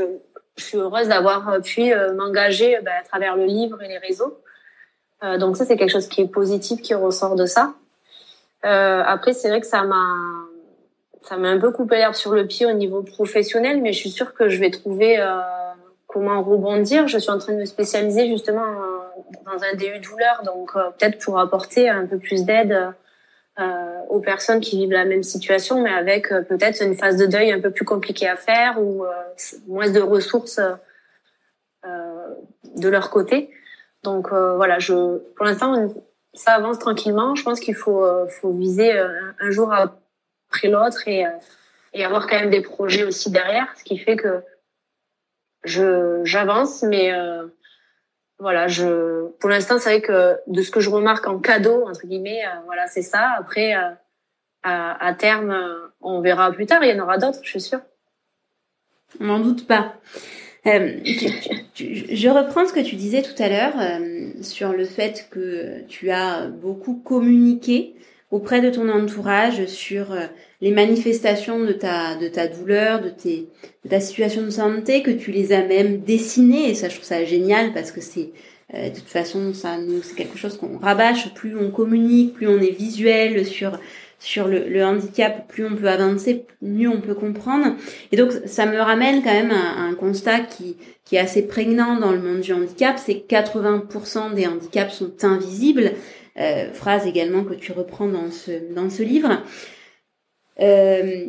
[0.57, 4.39] je suis heureuse d'avoir pu m'engager ben, à travers le livre et les réseaux.
[5.37, 7.75] donc ça, c'est quelque chose qui est positif, qui ressort de ça.
[8.63, 10.15] après, c'est vrai que ça m'a
[11.21, 14.09] ça m'a un peu coupé l'herbe sur le pied au niveau professionnel, mais je suis
[14.09, 15.39] sûre que je vais trouver euh,
[16.07, 17.07] comment rebondir.
[17.07, 18.65] Je suis en train de me spécialiser justement
[19.45, 22.93] dans un DU douleur, donc euh, peut-être pour apporter un peu plus d'aide
[23.59, 27.25] euh, aux personnes qui vivent la même situation, mais avec euh, peut-être une phase de
[27.25, 29.09] deuil un peu plus compliquée à faire ou euh,
[29.67, 30.61] moins de ressources
[31.83, 33.49] de leur côté.
[34.03, 35.89] Donc voilà, je, pour l'instant,
[36.33, 37.35] ça avance tranquillement.
[37.35, 39.97] Je pense qu'il faut, faut viser un jour à
[40.49, 41.29] après l'autre et, euh,
[41.93, 44.43] et avoir quand même des projets aussi derrière, ce qui fait que
[45.63, 47.47] je j'avance, mais euh,
[48.39, 52.07] voilà, je pour l'instant c'est vrai que de ce que je remarque en cadeau entre
[52.07, 53.35] guillemets, euh, voilà c'est ça.
[53.37, 53.73] Après,
[54.63, 55.55] à, terme,
[56.01, 56.83] on verra plus tard.
[56.83, 57.79] Il y en aura d'autres, je suis sûre.
[59.19, 59.93] On n'en doute pas.
[60.65, 63.75] Je reprends ce que tu disais tout à l'heure
[64.41, 67.95] sur le fait que tu as beaucoup communiqué
[68.31, 70.25] auprès de ton entourage sur euh,
[70.61, 73.47] les manifestations de ta de ta douleur, de tes
[73.85, 76.69] de ta situation de santé, que tu les as même dessinées.
[76.69, 78.31] Et ça je trouve ça génial parce que c'est
[78.71, 81.33] de toute façon ça nous c'est quelque chose qu'on rabâche.
[81.33, 83.79] Plus on communique, plus on est visuel sur
[84.19, 87.75] sur le, handicap, plus on peut avancer, mieux on peut comprendre.
[88.11, 91.97] Et donc ça me ramène quand même à, un constat qui, qui est assez prégnant
[91.97, 95.93] dans le monde du handicap, c'est que 80% des handicaps sont invisibles,
[96.39, 99.43] euh, phrase également que tu reprends dans ce, dans ce livre.
[100.59, 101.25] Euh,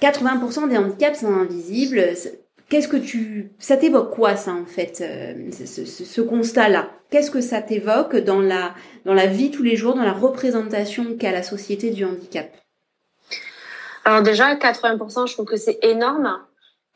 [0.00, 2.02] 80% des handicaps sont invisibles.
[2.68, 6.90] Qu'est-ce que tu, ça t'évoque quoi ça en fait, euh, ce, constat-là?
[7.10, 11.16] Qu'est-ce que ça t'évoque dans la dans la vie tous les jours, dans la représentation
[11.16, 12.48] qu'a la société du handicap?
[14.04, 16.40] Alors déjà, 80%, je trouve que c'est énorme.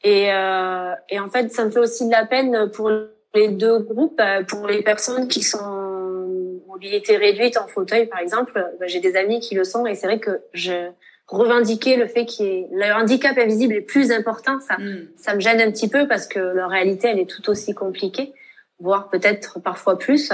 [0.02, 2.90] Et, euh, et en fait, ça me fait aussi de la peine pour
[3.34, 5.99] les deux groupes, euh, pour les personnes qui sont
[6.80, 8.52] mobilité réduite en fauteuil, par exemple.
[8.80, 10.90] Bah, j'ai des amis qui le sont et c'est vrai que je
[11.28, 15.08] revendiquer le fait qu'il y le handicap invisible est plus important, ça, mm.
[15.14, 18.32] ça me gêne un petit peu parce que leur réalité, elle est tout aussi compliquée,
[18.80, 20.32] voire peut-être parfois plus.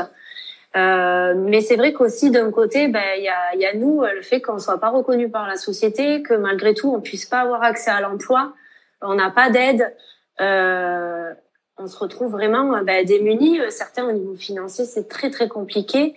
[0.75, 4.23] Euh, mais c'est vrai qu'aussi d'un côté, ben il y a, y a nous le
[4.23, 7.63] fait qu'on soit pas reconnu par la société, que malgré tout on puisse pas avoir
[7.63, 8.55] accès à l'emploi,
[9.03, 9.95] on n'a pas d'aide,
[10.41, 11.33] euh,
[11.79, 13.61] on se retrouve vraiment ben, démunis.
[13.71, 16.15] Certains au niveau financier c'est très très compliqué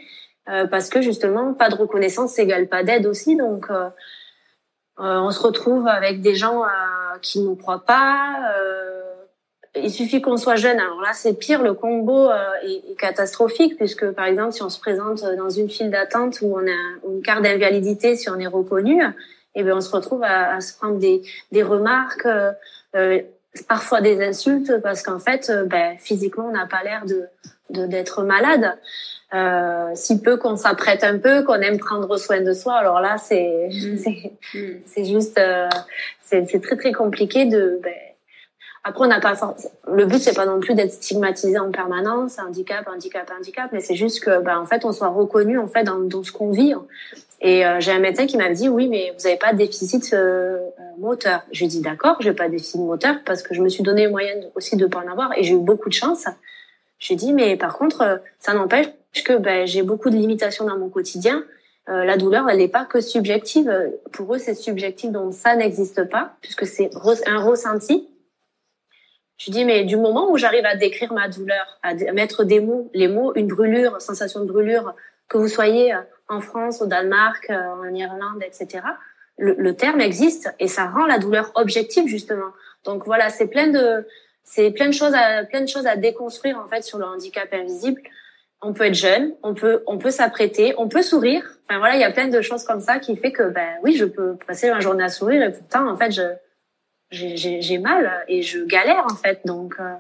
[0.50, 3.90] euh, parce que justement pas de reconnaissance égale pas d'aide aussi, donc euh,
[5.00, 6.68] euh, on se retrouve avec des gens euh,
[7.22, 8.36] qui ne nous croient pas.
[8.58, 9.04] Euh,
[9.76, 10.78] il suffit qu'on soit jeune.
[10.78, 11.62] Alors là, c'est pire.
[11.62, 12.30] Le combo
[12.64, 16.68] est, catastrophique puisque, par exemple, si on se présente dans une file d'attente où on
[16.68, 19.02] a une carte d'invalidité, si on est reconnu,
[19.56, 22.28] eh bien, on se retrouve à, se prendre des, des remarques,
[23.68, 27.28] parfois des insultes, parce qu'en fait, ben, physiquement, on n'a pas l'air de
[27.70, 28.78] d'être malade.
[29.34, 33.18] Euh, si peu qu'on s'apprête un peu, qu'on aime prendre soin de soi, alors là,
[33.18, 33.98] c'est mm.
[34.86, 35.06] c'est mm.
[35.06, 35.70] juste, euh,
[36.22, 37.80] c'est très très compliqué de.
[37.84, 37.94] Ben,
[38.84, 39.34] après, on n'a pas
[39.92, 43.96] le but, c'est pas non plus d'être stigmatisé en permanence, handicap, handicap, handicap, mais c'est
[43.96, 46.74] juste que, ben, en fait, on soit reconnu en fait dans, dans ce qu'on vit.
[47.42, 50.14] Et euh, j'ai un médecin qui m'a dit oui, mais vous n'avez pas de déficit
[50.14, 50.60] euh,
[50.98, 51.44] moteur.
[51.52, 54.04] Je lui dit d'accord, j'ai pas de déficit moteur parce que je me suis donné
[54.04, 56.26] les moyens aussi de pas en avoir et j'ai eu beaucoup de chance.
[57.00, 58.88] Je lui dit mais par contre, ça n'empêche
[59.24, 61.44] que ben, j'ai beaucoup de limitations dans mon quotidien.
[61.88, 63.72] Euh, la douleur, elle n'est pas que subjective.
[64.12, 66.92] Pour eux, c'est subjectif, donc ça n'existe pas, puisque c'est
[67.26, 68.08] un ressenti.
[69.40, 72.92] Je dis, mais du moment où j'arrive à décrire ma douleur, à mettre des mots,
[72.94, 74.94] les mots, une brûlure, sensation de brûlure,
[75.28, 78.84] que vous soyez euh, en France, au Danemark, euh, en Irlande, etc.,
[79.38, 82.52] le, le terme existe et ça rend la douleur objective, justement.
[82.84, 84.06] Donc voilà, c'est plein de,
[84.44, 87.48] c'est plein de choses à, plein de choses à déconstruire, en fait, sur le handicap
[87.54, 88.02] invisible
[88.62, 91.44] on peut être jeune, on peut on peut s'apprêter, on peut sourire.
[91.66, 93.96] Enfin voilà, il y a plein de choses comme ça qui fait que ben oui,
[93.96, 96.24] je peux passer ma journée à sourire et pourtant en fait je
[97.12, 99.42] j'ai mal et je galère en fait.
[99.46, 99.94] Donc euh,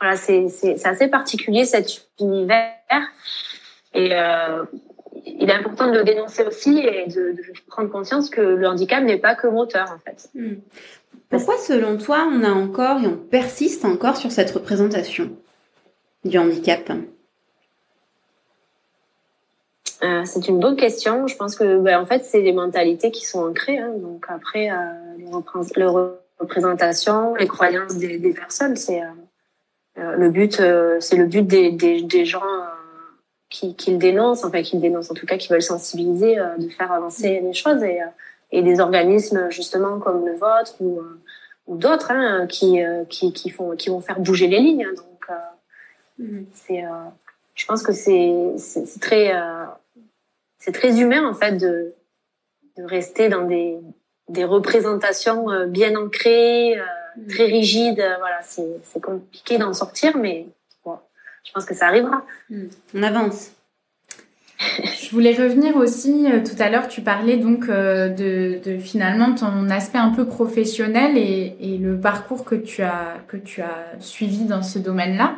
[0.00, 0.46] voilà, c'est
[0.84, 2.72] assez particulier cet univers
[3.94, 4.64] et euh,
[5.24, 9.02] il est important de le dénoncer aussi et de, de prendre conscience que le handicap
[9.04, 10.30] n'est pas que moteur en fait.
[10.34, 10.56] Hmm.
[11.28, 15.30] Pourquoi selon toi on a encore et on persiste encore sur cette représentation
[16.24, 16.90] du handicap?
[20.02, 21.26] Euh, c'est une bonne question.
[21.28, 23.78] Je pense que, ben, en fait, c'est les mentalités qui sont ancrées.
[23.78, 23.92] Hein.
[23.98, 24.74] Donc après, euh,
[25.18, 25.84] les,
[26.42, 29.02] représentations, les croyances des, des personnes, c'est
[29.98, 30.62] euh, le but.
[31.00, 32.42] c'est le but des, des, des gens
[33.48, 36.68] qui, qui, le dénoncent, enfin qui le dénoncent en tout cas, qui veulent sensibiliser, de
[36.68, 38.00] faire avancer les choses et,
[38.50, 41.00] et des organismes justement comme le vôtre ou,
[41.66, 42.78] ou d'autres hein, qui,
[43.10, 44.84] qui, qui font qui vont faire bouger les lignes.
[44.84, 44.94] Hein.
[44.96, 45.30] Donc
[46.20, 46.44] mm-hmm.
[46.54, 46.84] c'est
[47.54, 49.32] je pense que c'est c'est très
[50.58, 51.92] c'est très humain en fait de,
[52.76, 53.78] de rester dans des,
[54.32, 56.82] des représentations euh, bien ancrées, euh,
[57.16, 57.26] mm.
[57.28, 58.00] très rigides.
[58.00, 60.46] Euh, voilà, c'est compliqué d'en sortir, mais
[60.84, 60.96] bon,
[61.44, 62.24] je pense que ça arrivera.
[62.50, 62.64] Mm.
[62.94, 63.52] On avance.
[65.02, 69.98] Je voulais revenir aussi, tout à l'heure, tu parlais donc de, de, finalement ton aspect
[69.98, 74.62] un peu professionnel et, et, le parcours que tu as, que tu as suivi dans
[74.62, 75.36] ce domaine-là.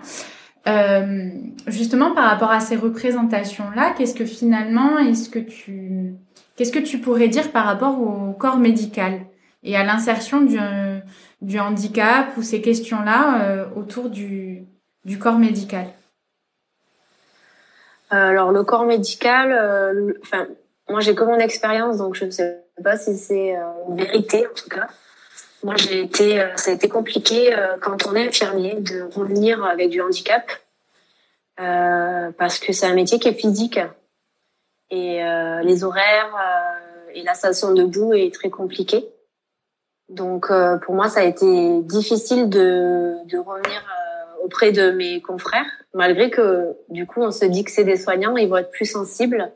[0.66, 1.28] Euh,
[1.66, 6.14] justement, par rapport à ces représentations-là, qu'est-ce que finalement, est-ce que tu,
[6.56, 9.20] qu'est-ce que tu pourrais dire par rapport au corps médical
[9.62, 10.58] et à l'insertion du,
[11.40, 14.64] du handicap ou ces questions-là euh, autour du,
[15.04, 15.86] du corps médical?
[18.12, 20.46] Euh, Alors, le corps médical, enfin,
[20.88, 23.56] moi j'ai que mon expérience, donc je ne sais pas si c'est
[23.88, 24.88] une vérité en tout cas.
[25.62, 30.02] Moi, j'ai été, ça a été compliqué quand on est infirmier de revenir avec du
[30.02, 30.52] handicap
[31.56, 33.80] parce que c'est un métier qui est physique
[34.94, 35.22] et
[35.64, 36.34] les horaires
[37.14, 39.08] et la station debout est très compliquée.
[40.08, 40.52] Donc
[40.82, 43.82] pour moi, ça a été difficile de, revenir
[44.44, 48.36] auprès de mes confrères, malgré que du coup on se dit que c'est des soignants,
[48.36, 49.50] ils vont être plus sensibles.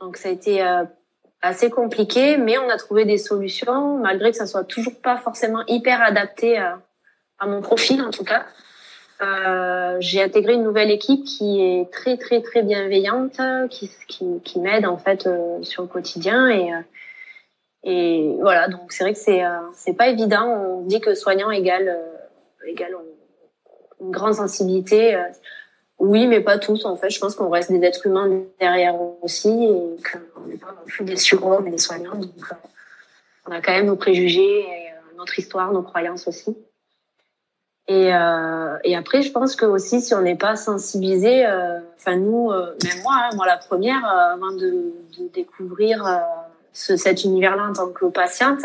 [0.00, 0.84] Donc ça a été euh,
[1.42, 5.64] assez compliqué, mais on a trouvé des solutions, malgré que ça soit toujours pas forcément
[5.66, 6.80] hyper adapté à,
[7.44, 8.46] mon profil en tout cas.
[9.22, 14.84] Euh, j'ai intégré une nouvelle équipe qui est très très très bienveillante, qui, qui, m'aide
[14.86, 16.72] en fait euh, sur le quotidien et
[17.84, 19.42] et voilà donc c'est vrai que c'est
[19.74, 20.46] c'est pas évident.
[20.46, 21.98] On dit que soignant égale
[22.66, 22.96] égale
[24.02, 25.14] une grande sensibilité.
[25.14, 25.22] Euh,
[25.98, 27.10] oui, mais pas tous en fait.
[27.10, 31.04] Je pense qu'on reste des êtres humains derrière aussi et qu'on n'est pas non plus
[31.04, 32.20] des surhommes et des soignants.
[32.20, 32.54] Euh,
[33.46, 36.56] on a quand même nos préjugés, euh, notre histoire, nos croyances aussi.
[37.88, 41.46] Et, euh, et après, je pense que aussi, si on n'est pas sensibilisé,
[41.96, 46.04] enfin nous, même moi, hein, moi la première, avant de, de découvrir
[46.72, 48.64] ce, cet univers-là en tant que patiente,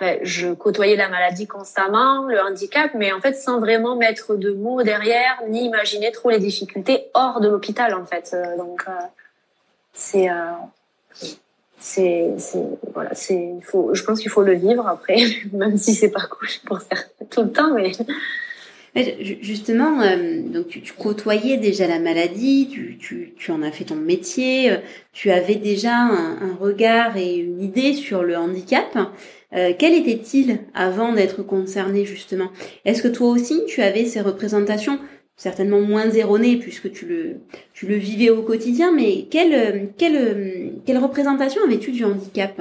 [0.00, 4.52] ben, je côtoyais la maladie constamment, le handicap, mais en fait sans vraiment mettre de
[4.52, 8.32] mots derrière, ni imaginer trop les difficultés hors de l'hôpital en fait.
[8.34, 8.92] Euh, donc euh,
[9.92, 10.50] c'est euh,
[11.84, 12.30] c'est
[12.94, 15.18] voilà c'est il faut je pense qu'il faut le vivre après
[15.52, 17.92] même si c'est pas cool pour certains tout le temps mais
[19.40, 20.02] Justement,
[20.46, 24.72] donc tu, côtoyais déjà la maladie, tu, tu, tu, en as fait ton métier,
[25.12, 28.96] tu avais déjà un, regard et une idée sur le handicap.
[29.52, 32.50] Euh, quel était-il avant d'être concerné justement?
[32.84, 35.00] Est-ce que toi aussi tu avais ces représentations
[35.36, 37.36] certainement moins erronées puisque tu le
[37.72, 42.60] tu le vivais au quotidien, mais quelle quelle quelle représentation avais-tu du handicap?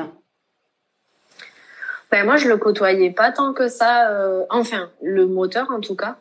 [2.11, 5.95] Ben moi je le côtoyais pas tant que ça, euh, enfin le moteur en tout
[5.95, 6.17] cas,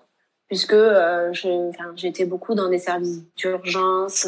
[0.48, 1.32] puisque euh,
[1.96, 4.26] j'étais beaucoup dans des services d'urgence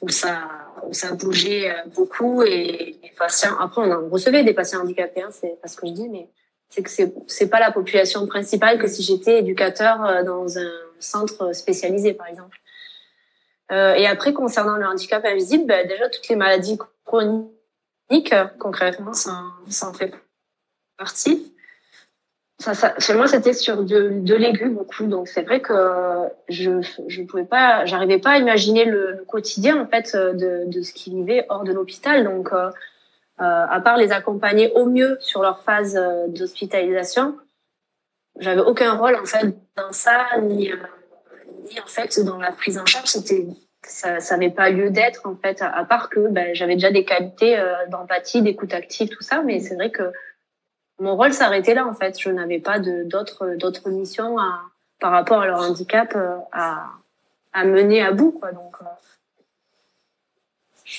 [0.00, 0.48] où ça
[0.86, 3.56] où ça bougeait euh, beaucoup et les patients.
[3.58, 6.28] Après, on en recevait des patients handicapés, hein, c'est pas ce que je dis, mais
[6.68, 10.70] c'est que c'est c'est pas la population principale que si j'étais éducateur euh, dans un
[10.98, 12.58] centre spécialisé, par exemple.
[13.72, 19.42] Euh, et après, concernant le handicap invisible, ben, déjà toutes les maladies chroniques, concrètement, ça,
[19.82, 20.12] en fait
[20.98, 21.52] partie
[22.62, 25.06] ça, c'était sur de, de beaucoup.
[25.06, 25.72] Donc, c'est vrai que
[26.48, 31.46] je je pas, pas à imaginer le, quotidien en fait de, de ce qu'ils vivaient
[31.48, 32.24] hors de l'hôpital.
[32.24, 32.70] Donc, euh,
[33.40, 37.36] euh, à part les accompagner au mieux sur leur phase euh, d'hospitalisation,
[38.38, 40.70] j'avais aucun rôle en fait dans ça, ni,
[41.64, 43.08] euh, en fait dans la prise en charge.
[43.84, 47.60] Ça, n'avait pas lieu d'être en fait, à, part que ben, j'avais déjà des qualités
[47.88, 49.42] d'empathie, d'écoute active, tout ça.
[49.42, 50.12] Mais c'est vrai que
[51.00, 52.18] mon rôle s'arrêtait là en fait.
[52.20, 54.36] Je n'avais pas d'autres missions
[55.02, 58.40] par rapport à leur handicap euh, à, mener à bout.
[58.54, 58.76] Donc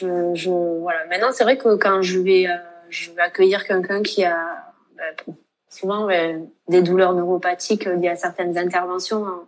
[0.04, 0.34] euh,
[0.82, 1.06] voilà.
[1.08, 2.58] Maintenant c'est vrai que quand je vais euh,
[3.17, 5.36] accueillir quelqu'un qui a ben,
[5.69, 9.47] souvent ben, des douleurs neuropathiques liées à certaines interventions en,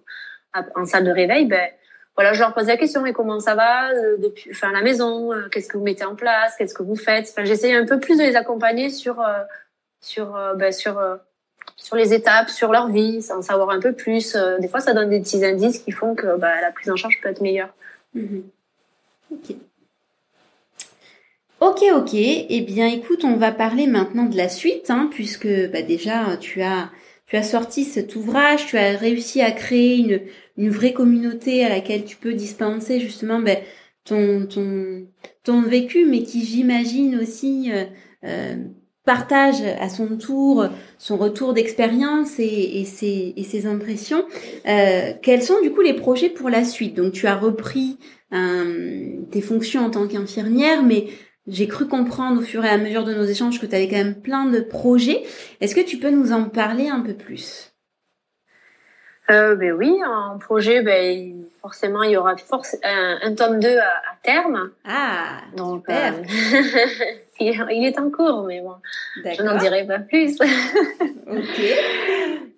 [0.76, 1.70] en salle de réveil, ben
[2.16, 5.68] voilà, je leur pose la question, mais comment ça va depuis, enfin la maison, qu'est-ce
[5.68, 7.28] que vous mettez en place, qu'est-ce que vous faites?
[7.30, 9.22] Enfin, j'essaye un peu plus de les accompagner sur
[10.06, 11.16] sur, euh, bah, sur, euh,
[11.76, 14.36] sur les étapes, sur leur vie, en savoir un peu plus.
[14.36, 16.96] Euh, des fois, ça donne des petits indices qui font que bah, la prise en
[16.96, 17.74] charge peut être meilleure.
[18.14, 18.44] Mhm.
[19.32, 19.56] Ok.
[21.62, 22.14] Ok, ok.
[22.14, 26.62] Eh bien, écoute, on va parler maintenant de la suite, hein, puisque bah, déjà, tu
[26.62, 26.90] as,
[27.26, 30.22] tu as sorti cet ouvrage, tu as réussi à créer une,
[30.58, 33.58] une vraie communauté à laquelle tu peux dispenser justement ben,
[34.04, 35.08] ton, ton,
[35.44, 37.72] ton vécu, mais qui, j'imagine aussi,
[38.24, 38.56] euh,
[39.06, 44.26] partage à son tour son retour d'expérience et, et, ses, et, ses, impressions.
[44.68, 46.96] Euh, quels sont du coup les projets pour la suite?
[46.96, 47.98] Donc tu as repris
[48.34, 51.08] euh, tes fonctions en tant qu'infirmière, mais
[51.48, 53.98] j'ai cru comprendre au fur et à mesure de nos échanges que tu avais quand
[53.98, 55.24] même plein de projets.
[55.62, 57.75] Est-ce que tu peux nous en parler un peu plus?
[59.30, 63.92] Euh, ben oui, un projet, ben, forcément, il y aura force, un, tome 2 à,
[64.24, 64.72] terme.
[64.86, 66.14] Ah, Donc, super.
[66.14, 66.24] Euh,
[67.40, 68.76] il est en cours, mais bon,
[69.24, 70.40] je n'en dirai pas plus.
[70.40, 71.62] ok.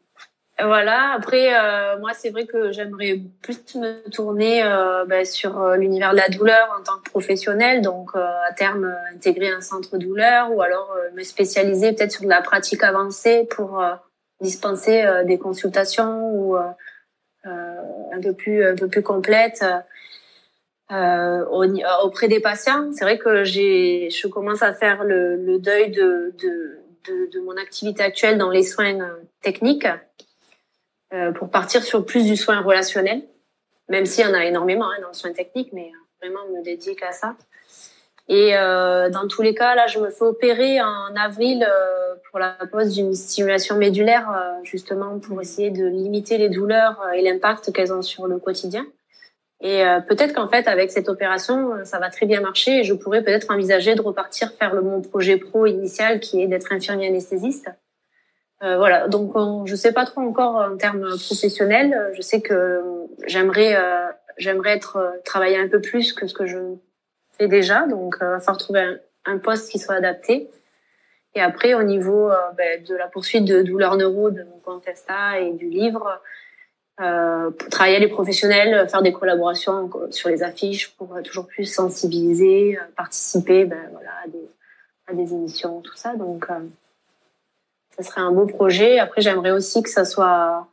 [0.59, 1.11] Voilà.
[1.13, 6.11] Après, euh, moi, c'est vrai que j'aimerais plus me tourner euh, ben, sur euh, l'univers
[6.11, 10.51] de la douleur en tant que professionnel, donc euh, à terme intégrer un centre douleur,
[10.51, 13.83] ou alors me spécialiser peut-être sur de la pratique avancée pour
[14.41, 19.63] dispenser des consultations ou un peu plus un peu plus complètes
[20.91, 21.45] euh,
[22.03, 22.93] auprès des patients.
[22.93, 28.37] C'est vrai que je commence à faire le, deuil de, de, de, mon activité actuelle
[28.37, 28.97] dans les soins
[29.41, 29.87] techniques
[31.13, 33.21] euh, pour partir sur plus du soin relationnel,
[33.89, 36.95] même s'il y en a énormément hein, dans le soin technique, mais vraiment me dédier
[36.95, 37.35] qu'à ça.
[38.29, 42.39] Et euh, dans tous les cas, là, je me fais opérer en avril euh, pour
[42.39, 47.21] la pose d'une stimulation médulaire, euh, justement pour essayer de limiter les douleurs euh, et
[47.21, 48.85] l'impact qu'elles ont sur le quotidien.
[49.61, 52.93] Et euh, peut-être qu'en fait, avec cette opération, ça va très bien marcher et je
[52.93, 57.07] pourrais peut-être envisager de repartir faire le, mon projet pro initial, qui est d'être infirmier
[57.07, 57.69] anesthésiste.
[58.61, 62.11] voilà, donc on, je sais pas trop encore en termes professionnels.
[62.13, 62.83] Je sais que
[63.25, 63.75] j'aimerais
[64.37, 66.59] j'aimerais être travailler un peu plus que ce que je
[67.37, 70.49] fais déjà, donc il va falloir trouver un, poste qui soit adapté.
[71.35, 75.39] Et après, au niveau euh, ben, de la poursuite de douleurs neuro de mon contesta
[75.39, 76.21] et du livre,
[76.99, 81.65] euh, pour travailler les professionnels, faire des collaborations sur les affiches pour euh, toujours plus
[81.65, 84.09] sensibiliser, euh, participer ben, voilà,
[85.07, 86.15] à, des, émissions, tout ça.
[86.15, 86.59] Donc, euh,
[87.95, 88.97] ça serait un beau projet.
[88.97, 90.67] Après, j'aimerais aussi que ça soit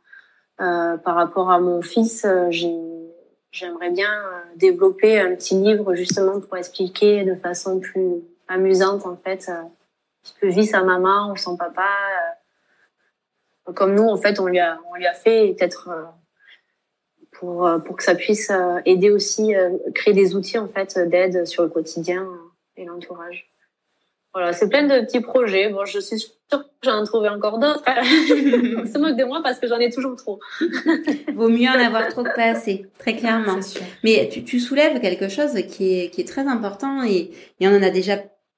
[0.61, 2.67] euh, par rapport à mon fils, j'ai
[3.55, 9.15] j'aimerais bien euh, développer un petit livre justement pour expliquer de façon plus amusante en
[9.15, 9.61] fait euh,
[10.23, 11.87] ce que vit sa maman ou son papa.
[13.67, 15.89] Euh, comme nous en fait on lui a on lui a fait peut-être
[17.31, 18.51] pour pour que ça puisse
[18.85, 19.55] aider aussi
[19.95, 22.29] créer des outils en fait d'aide sur le quotidien
[22.77, 23.49] et l'entourage.
[24.33, 25.69] Voilà, c'est plein de petits projets.
[25.69, 27.83] Bon, je suis que j'en trouver encore d'autres.
[27.85, 30.39] se moque de moi parce que j'en ai toujours trop.
[31.35, 33.59] Vaut mieux en avoir trop que pas assez, très clairement.
[34.03, 37.75] Mais tu, tu, soulèves quelque chose qui est, qui est très important et, et on
[37.75, 38.17] en a déjà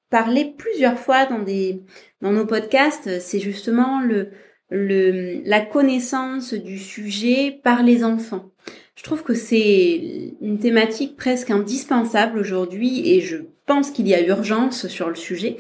[0.10, 1.84] parlé plusieurs fois dans des
[2.22, 3.20] dans nos podcasts.
[3.20, 4.32] C'est justement le
[4.70, 8.52] le la connaissance du sujet par les enfants.
[8.98, 13.38] Je trouve que c'est une thématique presque indispensable aujourd'hui et je
[13.68, 15.58] pense qu'il y a urgence sur le sujet.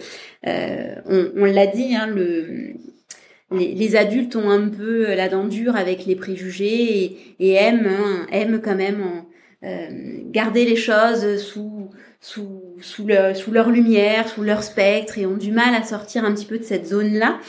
[0.47, 2.73] Euh, on, on l'a dit, hein, le,
[3.51, 7.85] les, les, adultes ont un peu la dent dure avec les préjugés et, et aiment,
[7.87, 9.03] hein, aiment quand même
[9.63, 9.87] euh,
[10.31, 15.37] garder les choses sous sous sous, le, sous leur lumière, sous leur spectre et ont
[15.37, 17.39] du mal à sortir un petit peu de cette zone-là.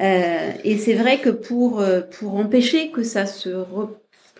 [0.00, 3.48] Euh, et c'est vrai que pour euh, pour empêcher que ça se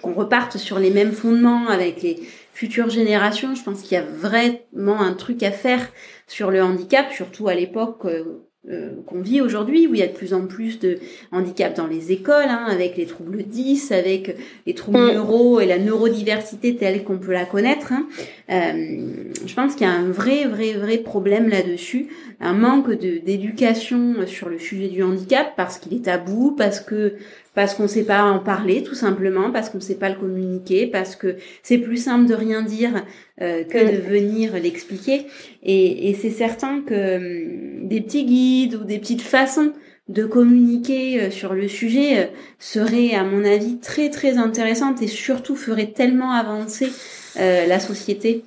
[0.02, 2.20] qu'on reparte sur les mêmes fondements avec les
[2.52, 3.54] futures générations.
[3.54, 5.90] Je pense qu'il y a vraiment un truc à faire
[6.26, 10.08] sur le handicap, surtout à l'époque euh, euh, qu'on vit aujourd'hui, où il y a
[10.08, 10.98] de plus en plus de
[11.30, 14.36] handicap dans les écoles, hein, avec les troubles 10, avec
[14.66, 15.12] les troubles mm.
[15.12, 17.92] neuro et la neurodiversité telle qu'on peut la connaître.
[17.92, 18.08] Hein.
[18.50, 22.08] Euh, je pense qu'il y a un vrai, vrai, vrai problème là-dessus,
[22.40, 27.14] un manque d'éducation sur le sujet du handicap parce qu'il est tabou, parce que
[27.56, 30.14] parce qu'on ne sait pas en parler tout simplement, parce qu'on ne sait pas le
[30.14, 33.02] communiquer, parce que c'est plus simple de rien dire
[33.40, 35.26] euh, que de venir l'expliquer.
[35.64, 39.72] Et, et c'est certain que hum, des petits guides ou des petites façons
[40.08, 42.26] de communiquer euh, sur le sujet euh,
[42.58, 46.92] seraient, à mon avis, très très intéressantes et surtout feraient tellement avancer
[47.38, 48.44] euh, la société.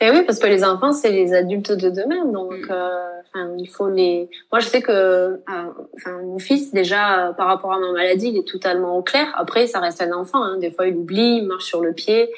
[0.00, 2.26] Et oui, parce que les enfants, c'est les adultes de demain.
[2.26, 3.15] Donc, mm.
[3.58, 4.28] Il faut les.
[4.52, 5.36] Moi, je sais que, euh,
[5.96, 9.32] enfin, mon fils déjà, euh, par rapport à ma maladie, il est totalement au clair.
[9.36, 10.42] Après, ça reste un enfant.
[10.42, 10.58] Hein.
[10.58, 12.30] Des fois, il oublie, il marche sur le pied.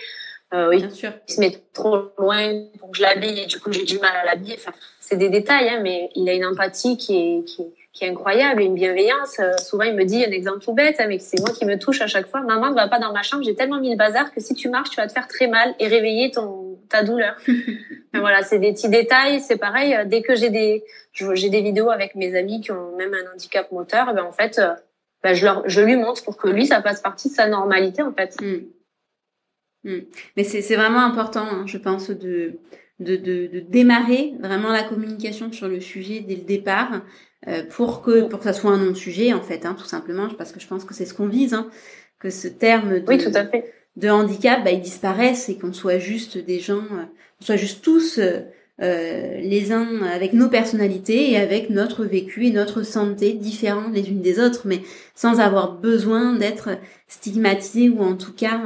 [0.55, 1.13] Euh, Bien sûr.
[1.29, 4.13] il se met trop loin pour que je l'habille et du coup, j'ai du mal
[4.23, 4.55] à l'habiller.
[4.57, 8.09] Enfin, c'est des détails, hein, mais il a une empathie qui est, qui, qui est
[8.09, 9.41] incroyable, une bienveillance.
[9.41, 11.79] Euh, souvent, il me dit un exemple tout bête, hein, mais c'est moi qui me
[11.79, 12.41] touche à chaque fois.
[12.41, 14.71] Maman ne va pas dans ma chambre, j'ai tellement mis le bazar que si tu
[14.71, 17.37] marches, tu vas te faire très mal et réveiller ton ta douleur.
[18.15, 19.41] voilà, c'est des petits détails.
[19.41, 19.95] C'est pareil.
[19.95, 23.33] Euh, dès que j'ai des j'ai des vidéos avec mes amis qui ont même un
[23.35, 24.75] handicap moteur, ben en fait, euh,
[25.23, 28.03] ben je leur je lui montre pour que lui ça fasse partie de sa normalité
[28.03, 28.41] en fait.
[28.41, 29.91] Mm.
[29.91, 30.01] Mm.
[30.37, 32.59] Mais c'est vraiment important, hein, je pense, de
[33.01, 37.03] de, de, de, démarrer vraiment la communication sur le sujet dès le départ
[37.47, 40.51] euh, pour que pour que ça soit un non-sujet en fait, hein, tout simplement, parce
[40.51, 41.71] que je pense que c'est ce qu'on vise, hein,
[42.19, 43.73] que ce terme de, oui, tout à fait.
[43.99, 47.05] De handicap, bah, il disparaisse et qu'on soit juste des gens, euh,
[47.39, 48.43] qu'on soit juste tous euh,
[48.81, 54.23] les uns avec nos personnalités et avec notre vécu et notre santé différents les unes
[54.23, 54.81] des autres, mais
[55.15, 56.71] sans avoir besoin d'être
[57.09, 58.61] stigmatisés ou en tout cas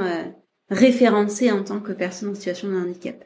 [0.69, 3.25] référencés en tant que personne en situation de handicap.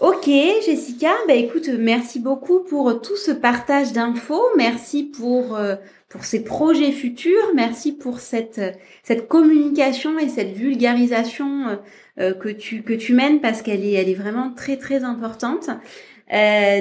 [0.00, 0.26] Ok,
[0.64, 5.74] Jessica, bah écoute, merci beaucoup pour tout ce partage d'infos, merci pour euh,
[6.08, 8.60] pour ces projets futurs, merci pour cette
[9.02, 11.76] cette communication et cette vulgarisation euh,
[12.20, 15.68] euh, que tu que tu mènes parce qu'elle est elle est vraiment très très importante.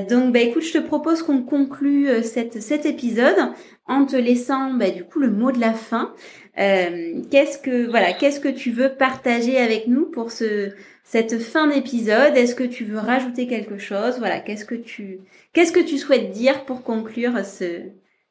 [0.09, 3.53] donc bah écoute, je te propose qu'on conclue cette cet épisode
[3.87, 6.13] en te laissant bah, du coup le mot de la fin.
[6.59, 10.71] Euh, qu'est-ce que voilà, qu'est-ce que tu veux partager avec nous pour ce
[11.03, 12.35] cette fin d'épisode?
[12.35, 14.17] Est-ce que tu veux rajouter quelque chose?
[14.19, 15.19] Voilà, qu'est-ce que tu
[15.53, 17.81] qu'est-ce que tu souhaites dire pour conclure ce,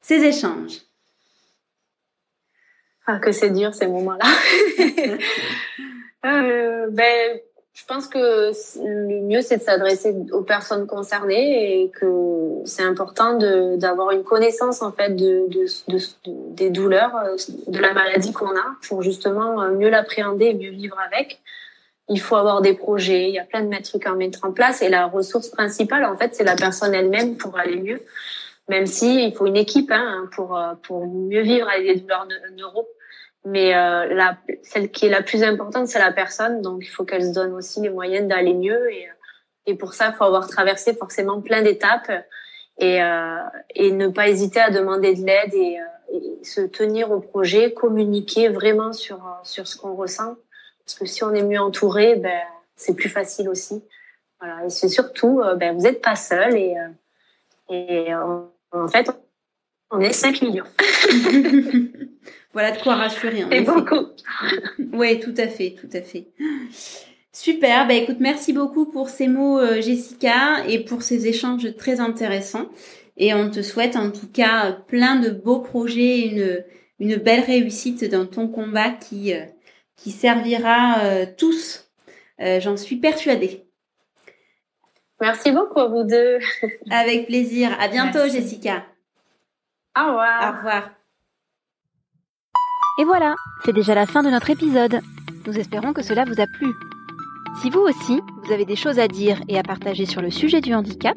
[0.01, 0.86] ces échanges?
[3.07, 4.24] Ah, que c'est dur ces moments-là.
[6.26, 7.38] euh, ben,
[7.72, 8.50] je pense que
[8.84, 13.38] le mieux c'est de s'adresser aux personnes concernées et que c'est important
[13.76, 15.98] d'avoir une connaissance en fait de, de, de,
[16.54, 17.36] des douleurs euh,
[17.68, 21.40] de la maladie qu'on a pour justement euh, mieux l'appréhender et mieux vivre avec.
[22.09, 24.82] Il faut avoir des projets, il y a plein de trucs à mettre en place
[24.82, 28.00] et la ressource principale en fait c'est la personne elle-même pour aller mieux.
[28.68, 32.26] Même si il faut une équipe hein, pour pour mieux vivre avec des douleurs
[32.57, 32.88] neuro
[33.47, 36.62] mais euh, la, celle qui est la plus importante, c'est la personne.
[36.62, 38.92] Donc, il faut qu'elle se donne aussi les moyens d'aller mieux.
[38.92, 39.09] Et,
[39.66, 42.11] et pour ça, il faut avoir traversé forcément plein d'étapes
[42.78, 43.36] et, euh,
[43.76, 47.72] et ne pas hésiter à demander de l'aide et, euh, et, se tenir au projet,
[47.72, 50.34] communiquer vraiment sur, sur ce qu'on ressent.
[50.84, 52.40] Parce que si on est mieux entouré, ben,
[52.74, 53.80] c'est plus facile aussi.
[54.40, 54.64] Voilà.
[54.64, 59.09] Et c'est surtout, euh, ben, vous n'êtes pas seul et, euh, et en fait,
[59.91, 60.64] on est 5 millions.
[62.53, 63.45] voilà de quoi rassurer.
[63.51, 64.07] Et beaucoup.
[64.93, 66.28] oui, tout à fait, tout à fait.
[67.32, 72.01] Super, bah écoute, merci beaucoup pour ces mots euh, Jessica et pour ces échanges très
[72.01, 72.70] intéressants.
[73.18, 76.64] Et on te souhaite en tout cas plein de beaux projets, une,
[76.99, 79.45] une belle réussite dans ton combat qui, euh,
[79.97, 81.91] qui servira euh, tous.
[82.39, 83.66] J'en suis persuadée.
[85.22, 86.39] Merci beaucoup à vous deux.
[86.91, 87.74] Avec plaisir.
[87.80, 88.84] À bientôt Jessica.
[89.97, 90.42] Au revoir.
[90.42, 90.90] Au revoir.
[92.99, 93.34] Et voilà,
[93.64, 95.01] c'est déjà la fin de notre épisode.
[95.47, 96.72] Nous espérons que cela vous a plu.
[97.61, 100.61] Si vous aussi, vous avez des choses à dire et à partager sur le sujet
[100.61, 101.16] du handicap,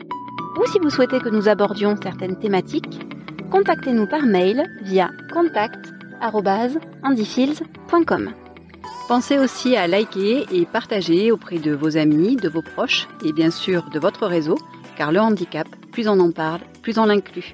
[0.57, 2.99] ou si vous souhaitez que nous abordions certaines thématiques,
[3.51, 8.31] contactez-nous par mail via contact@handyfields.com.
[9.07, 13.51] Pensez aussi à liker et partager auprès de vos amis, de vos proches et bien
[13.51, 14.57] sûr de votre réseau,
[14.97, 17.53] car le handicap, plus on en parle, plus on l'inclut.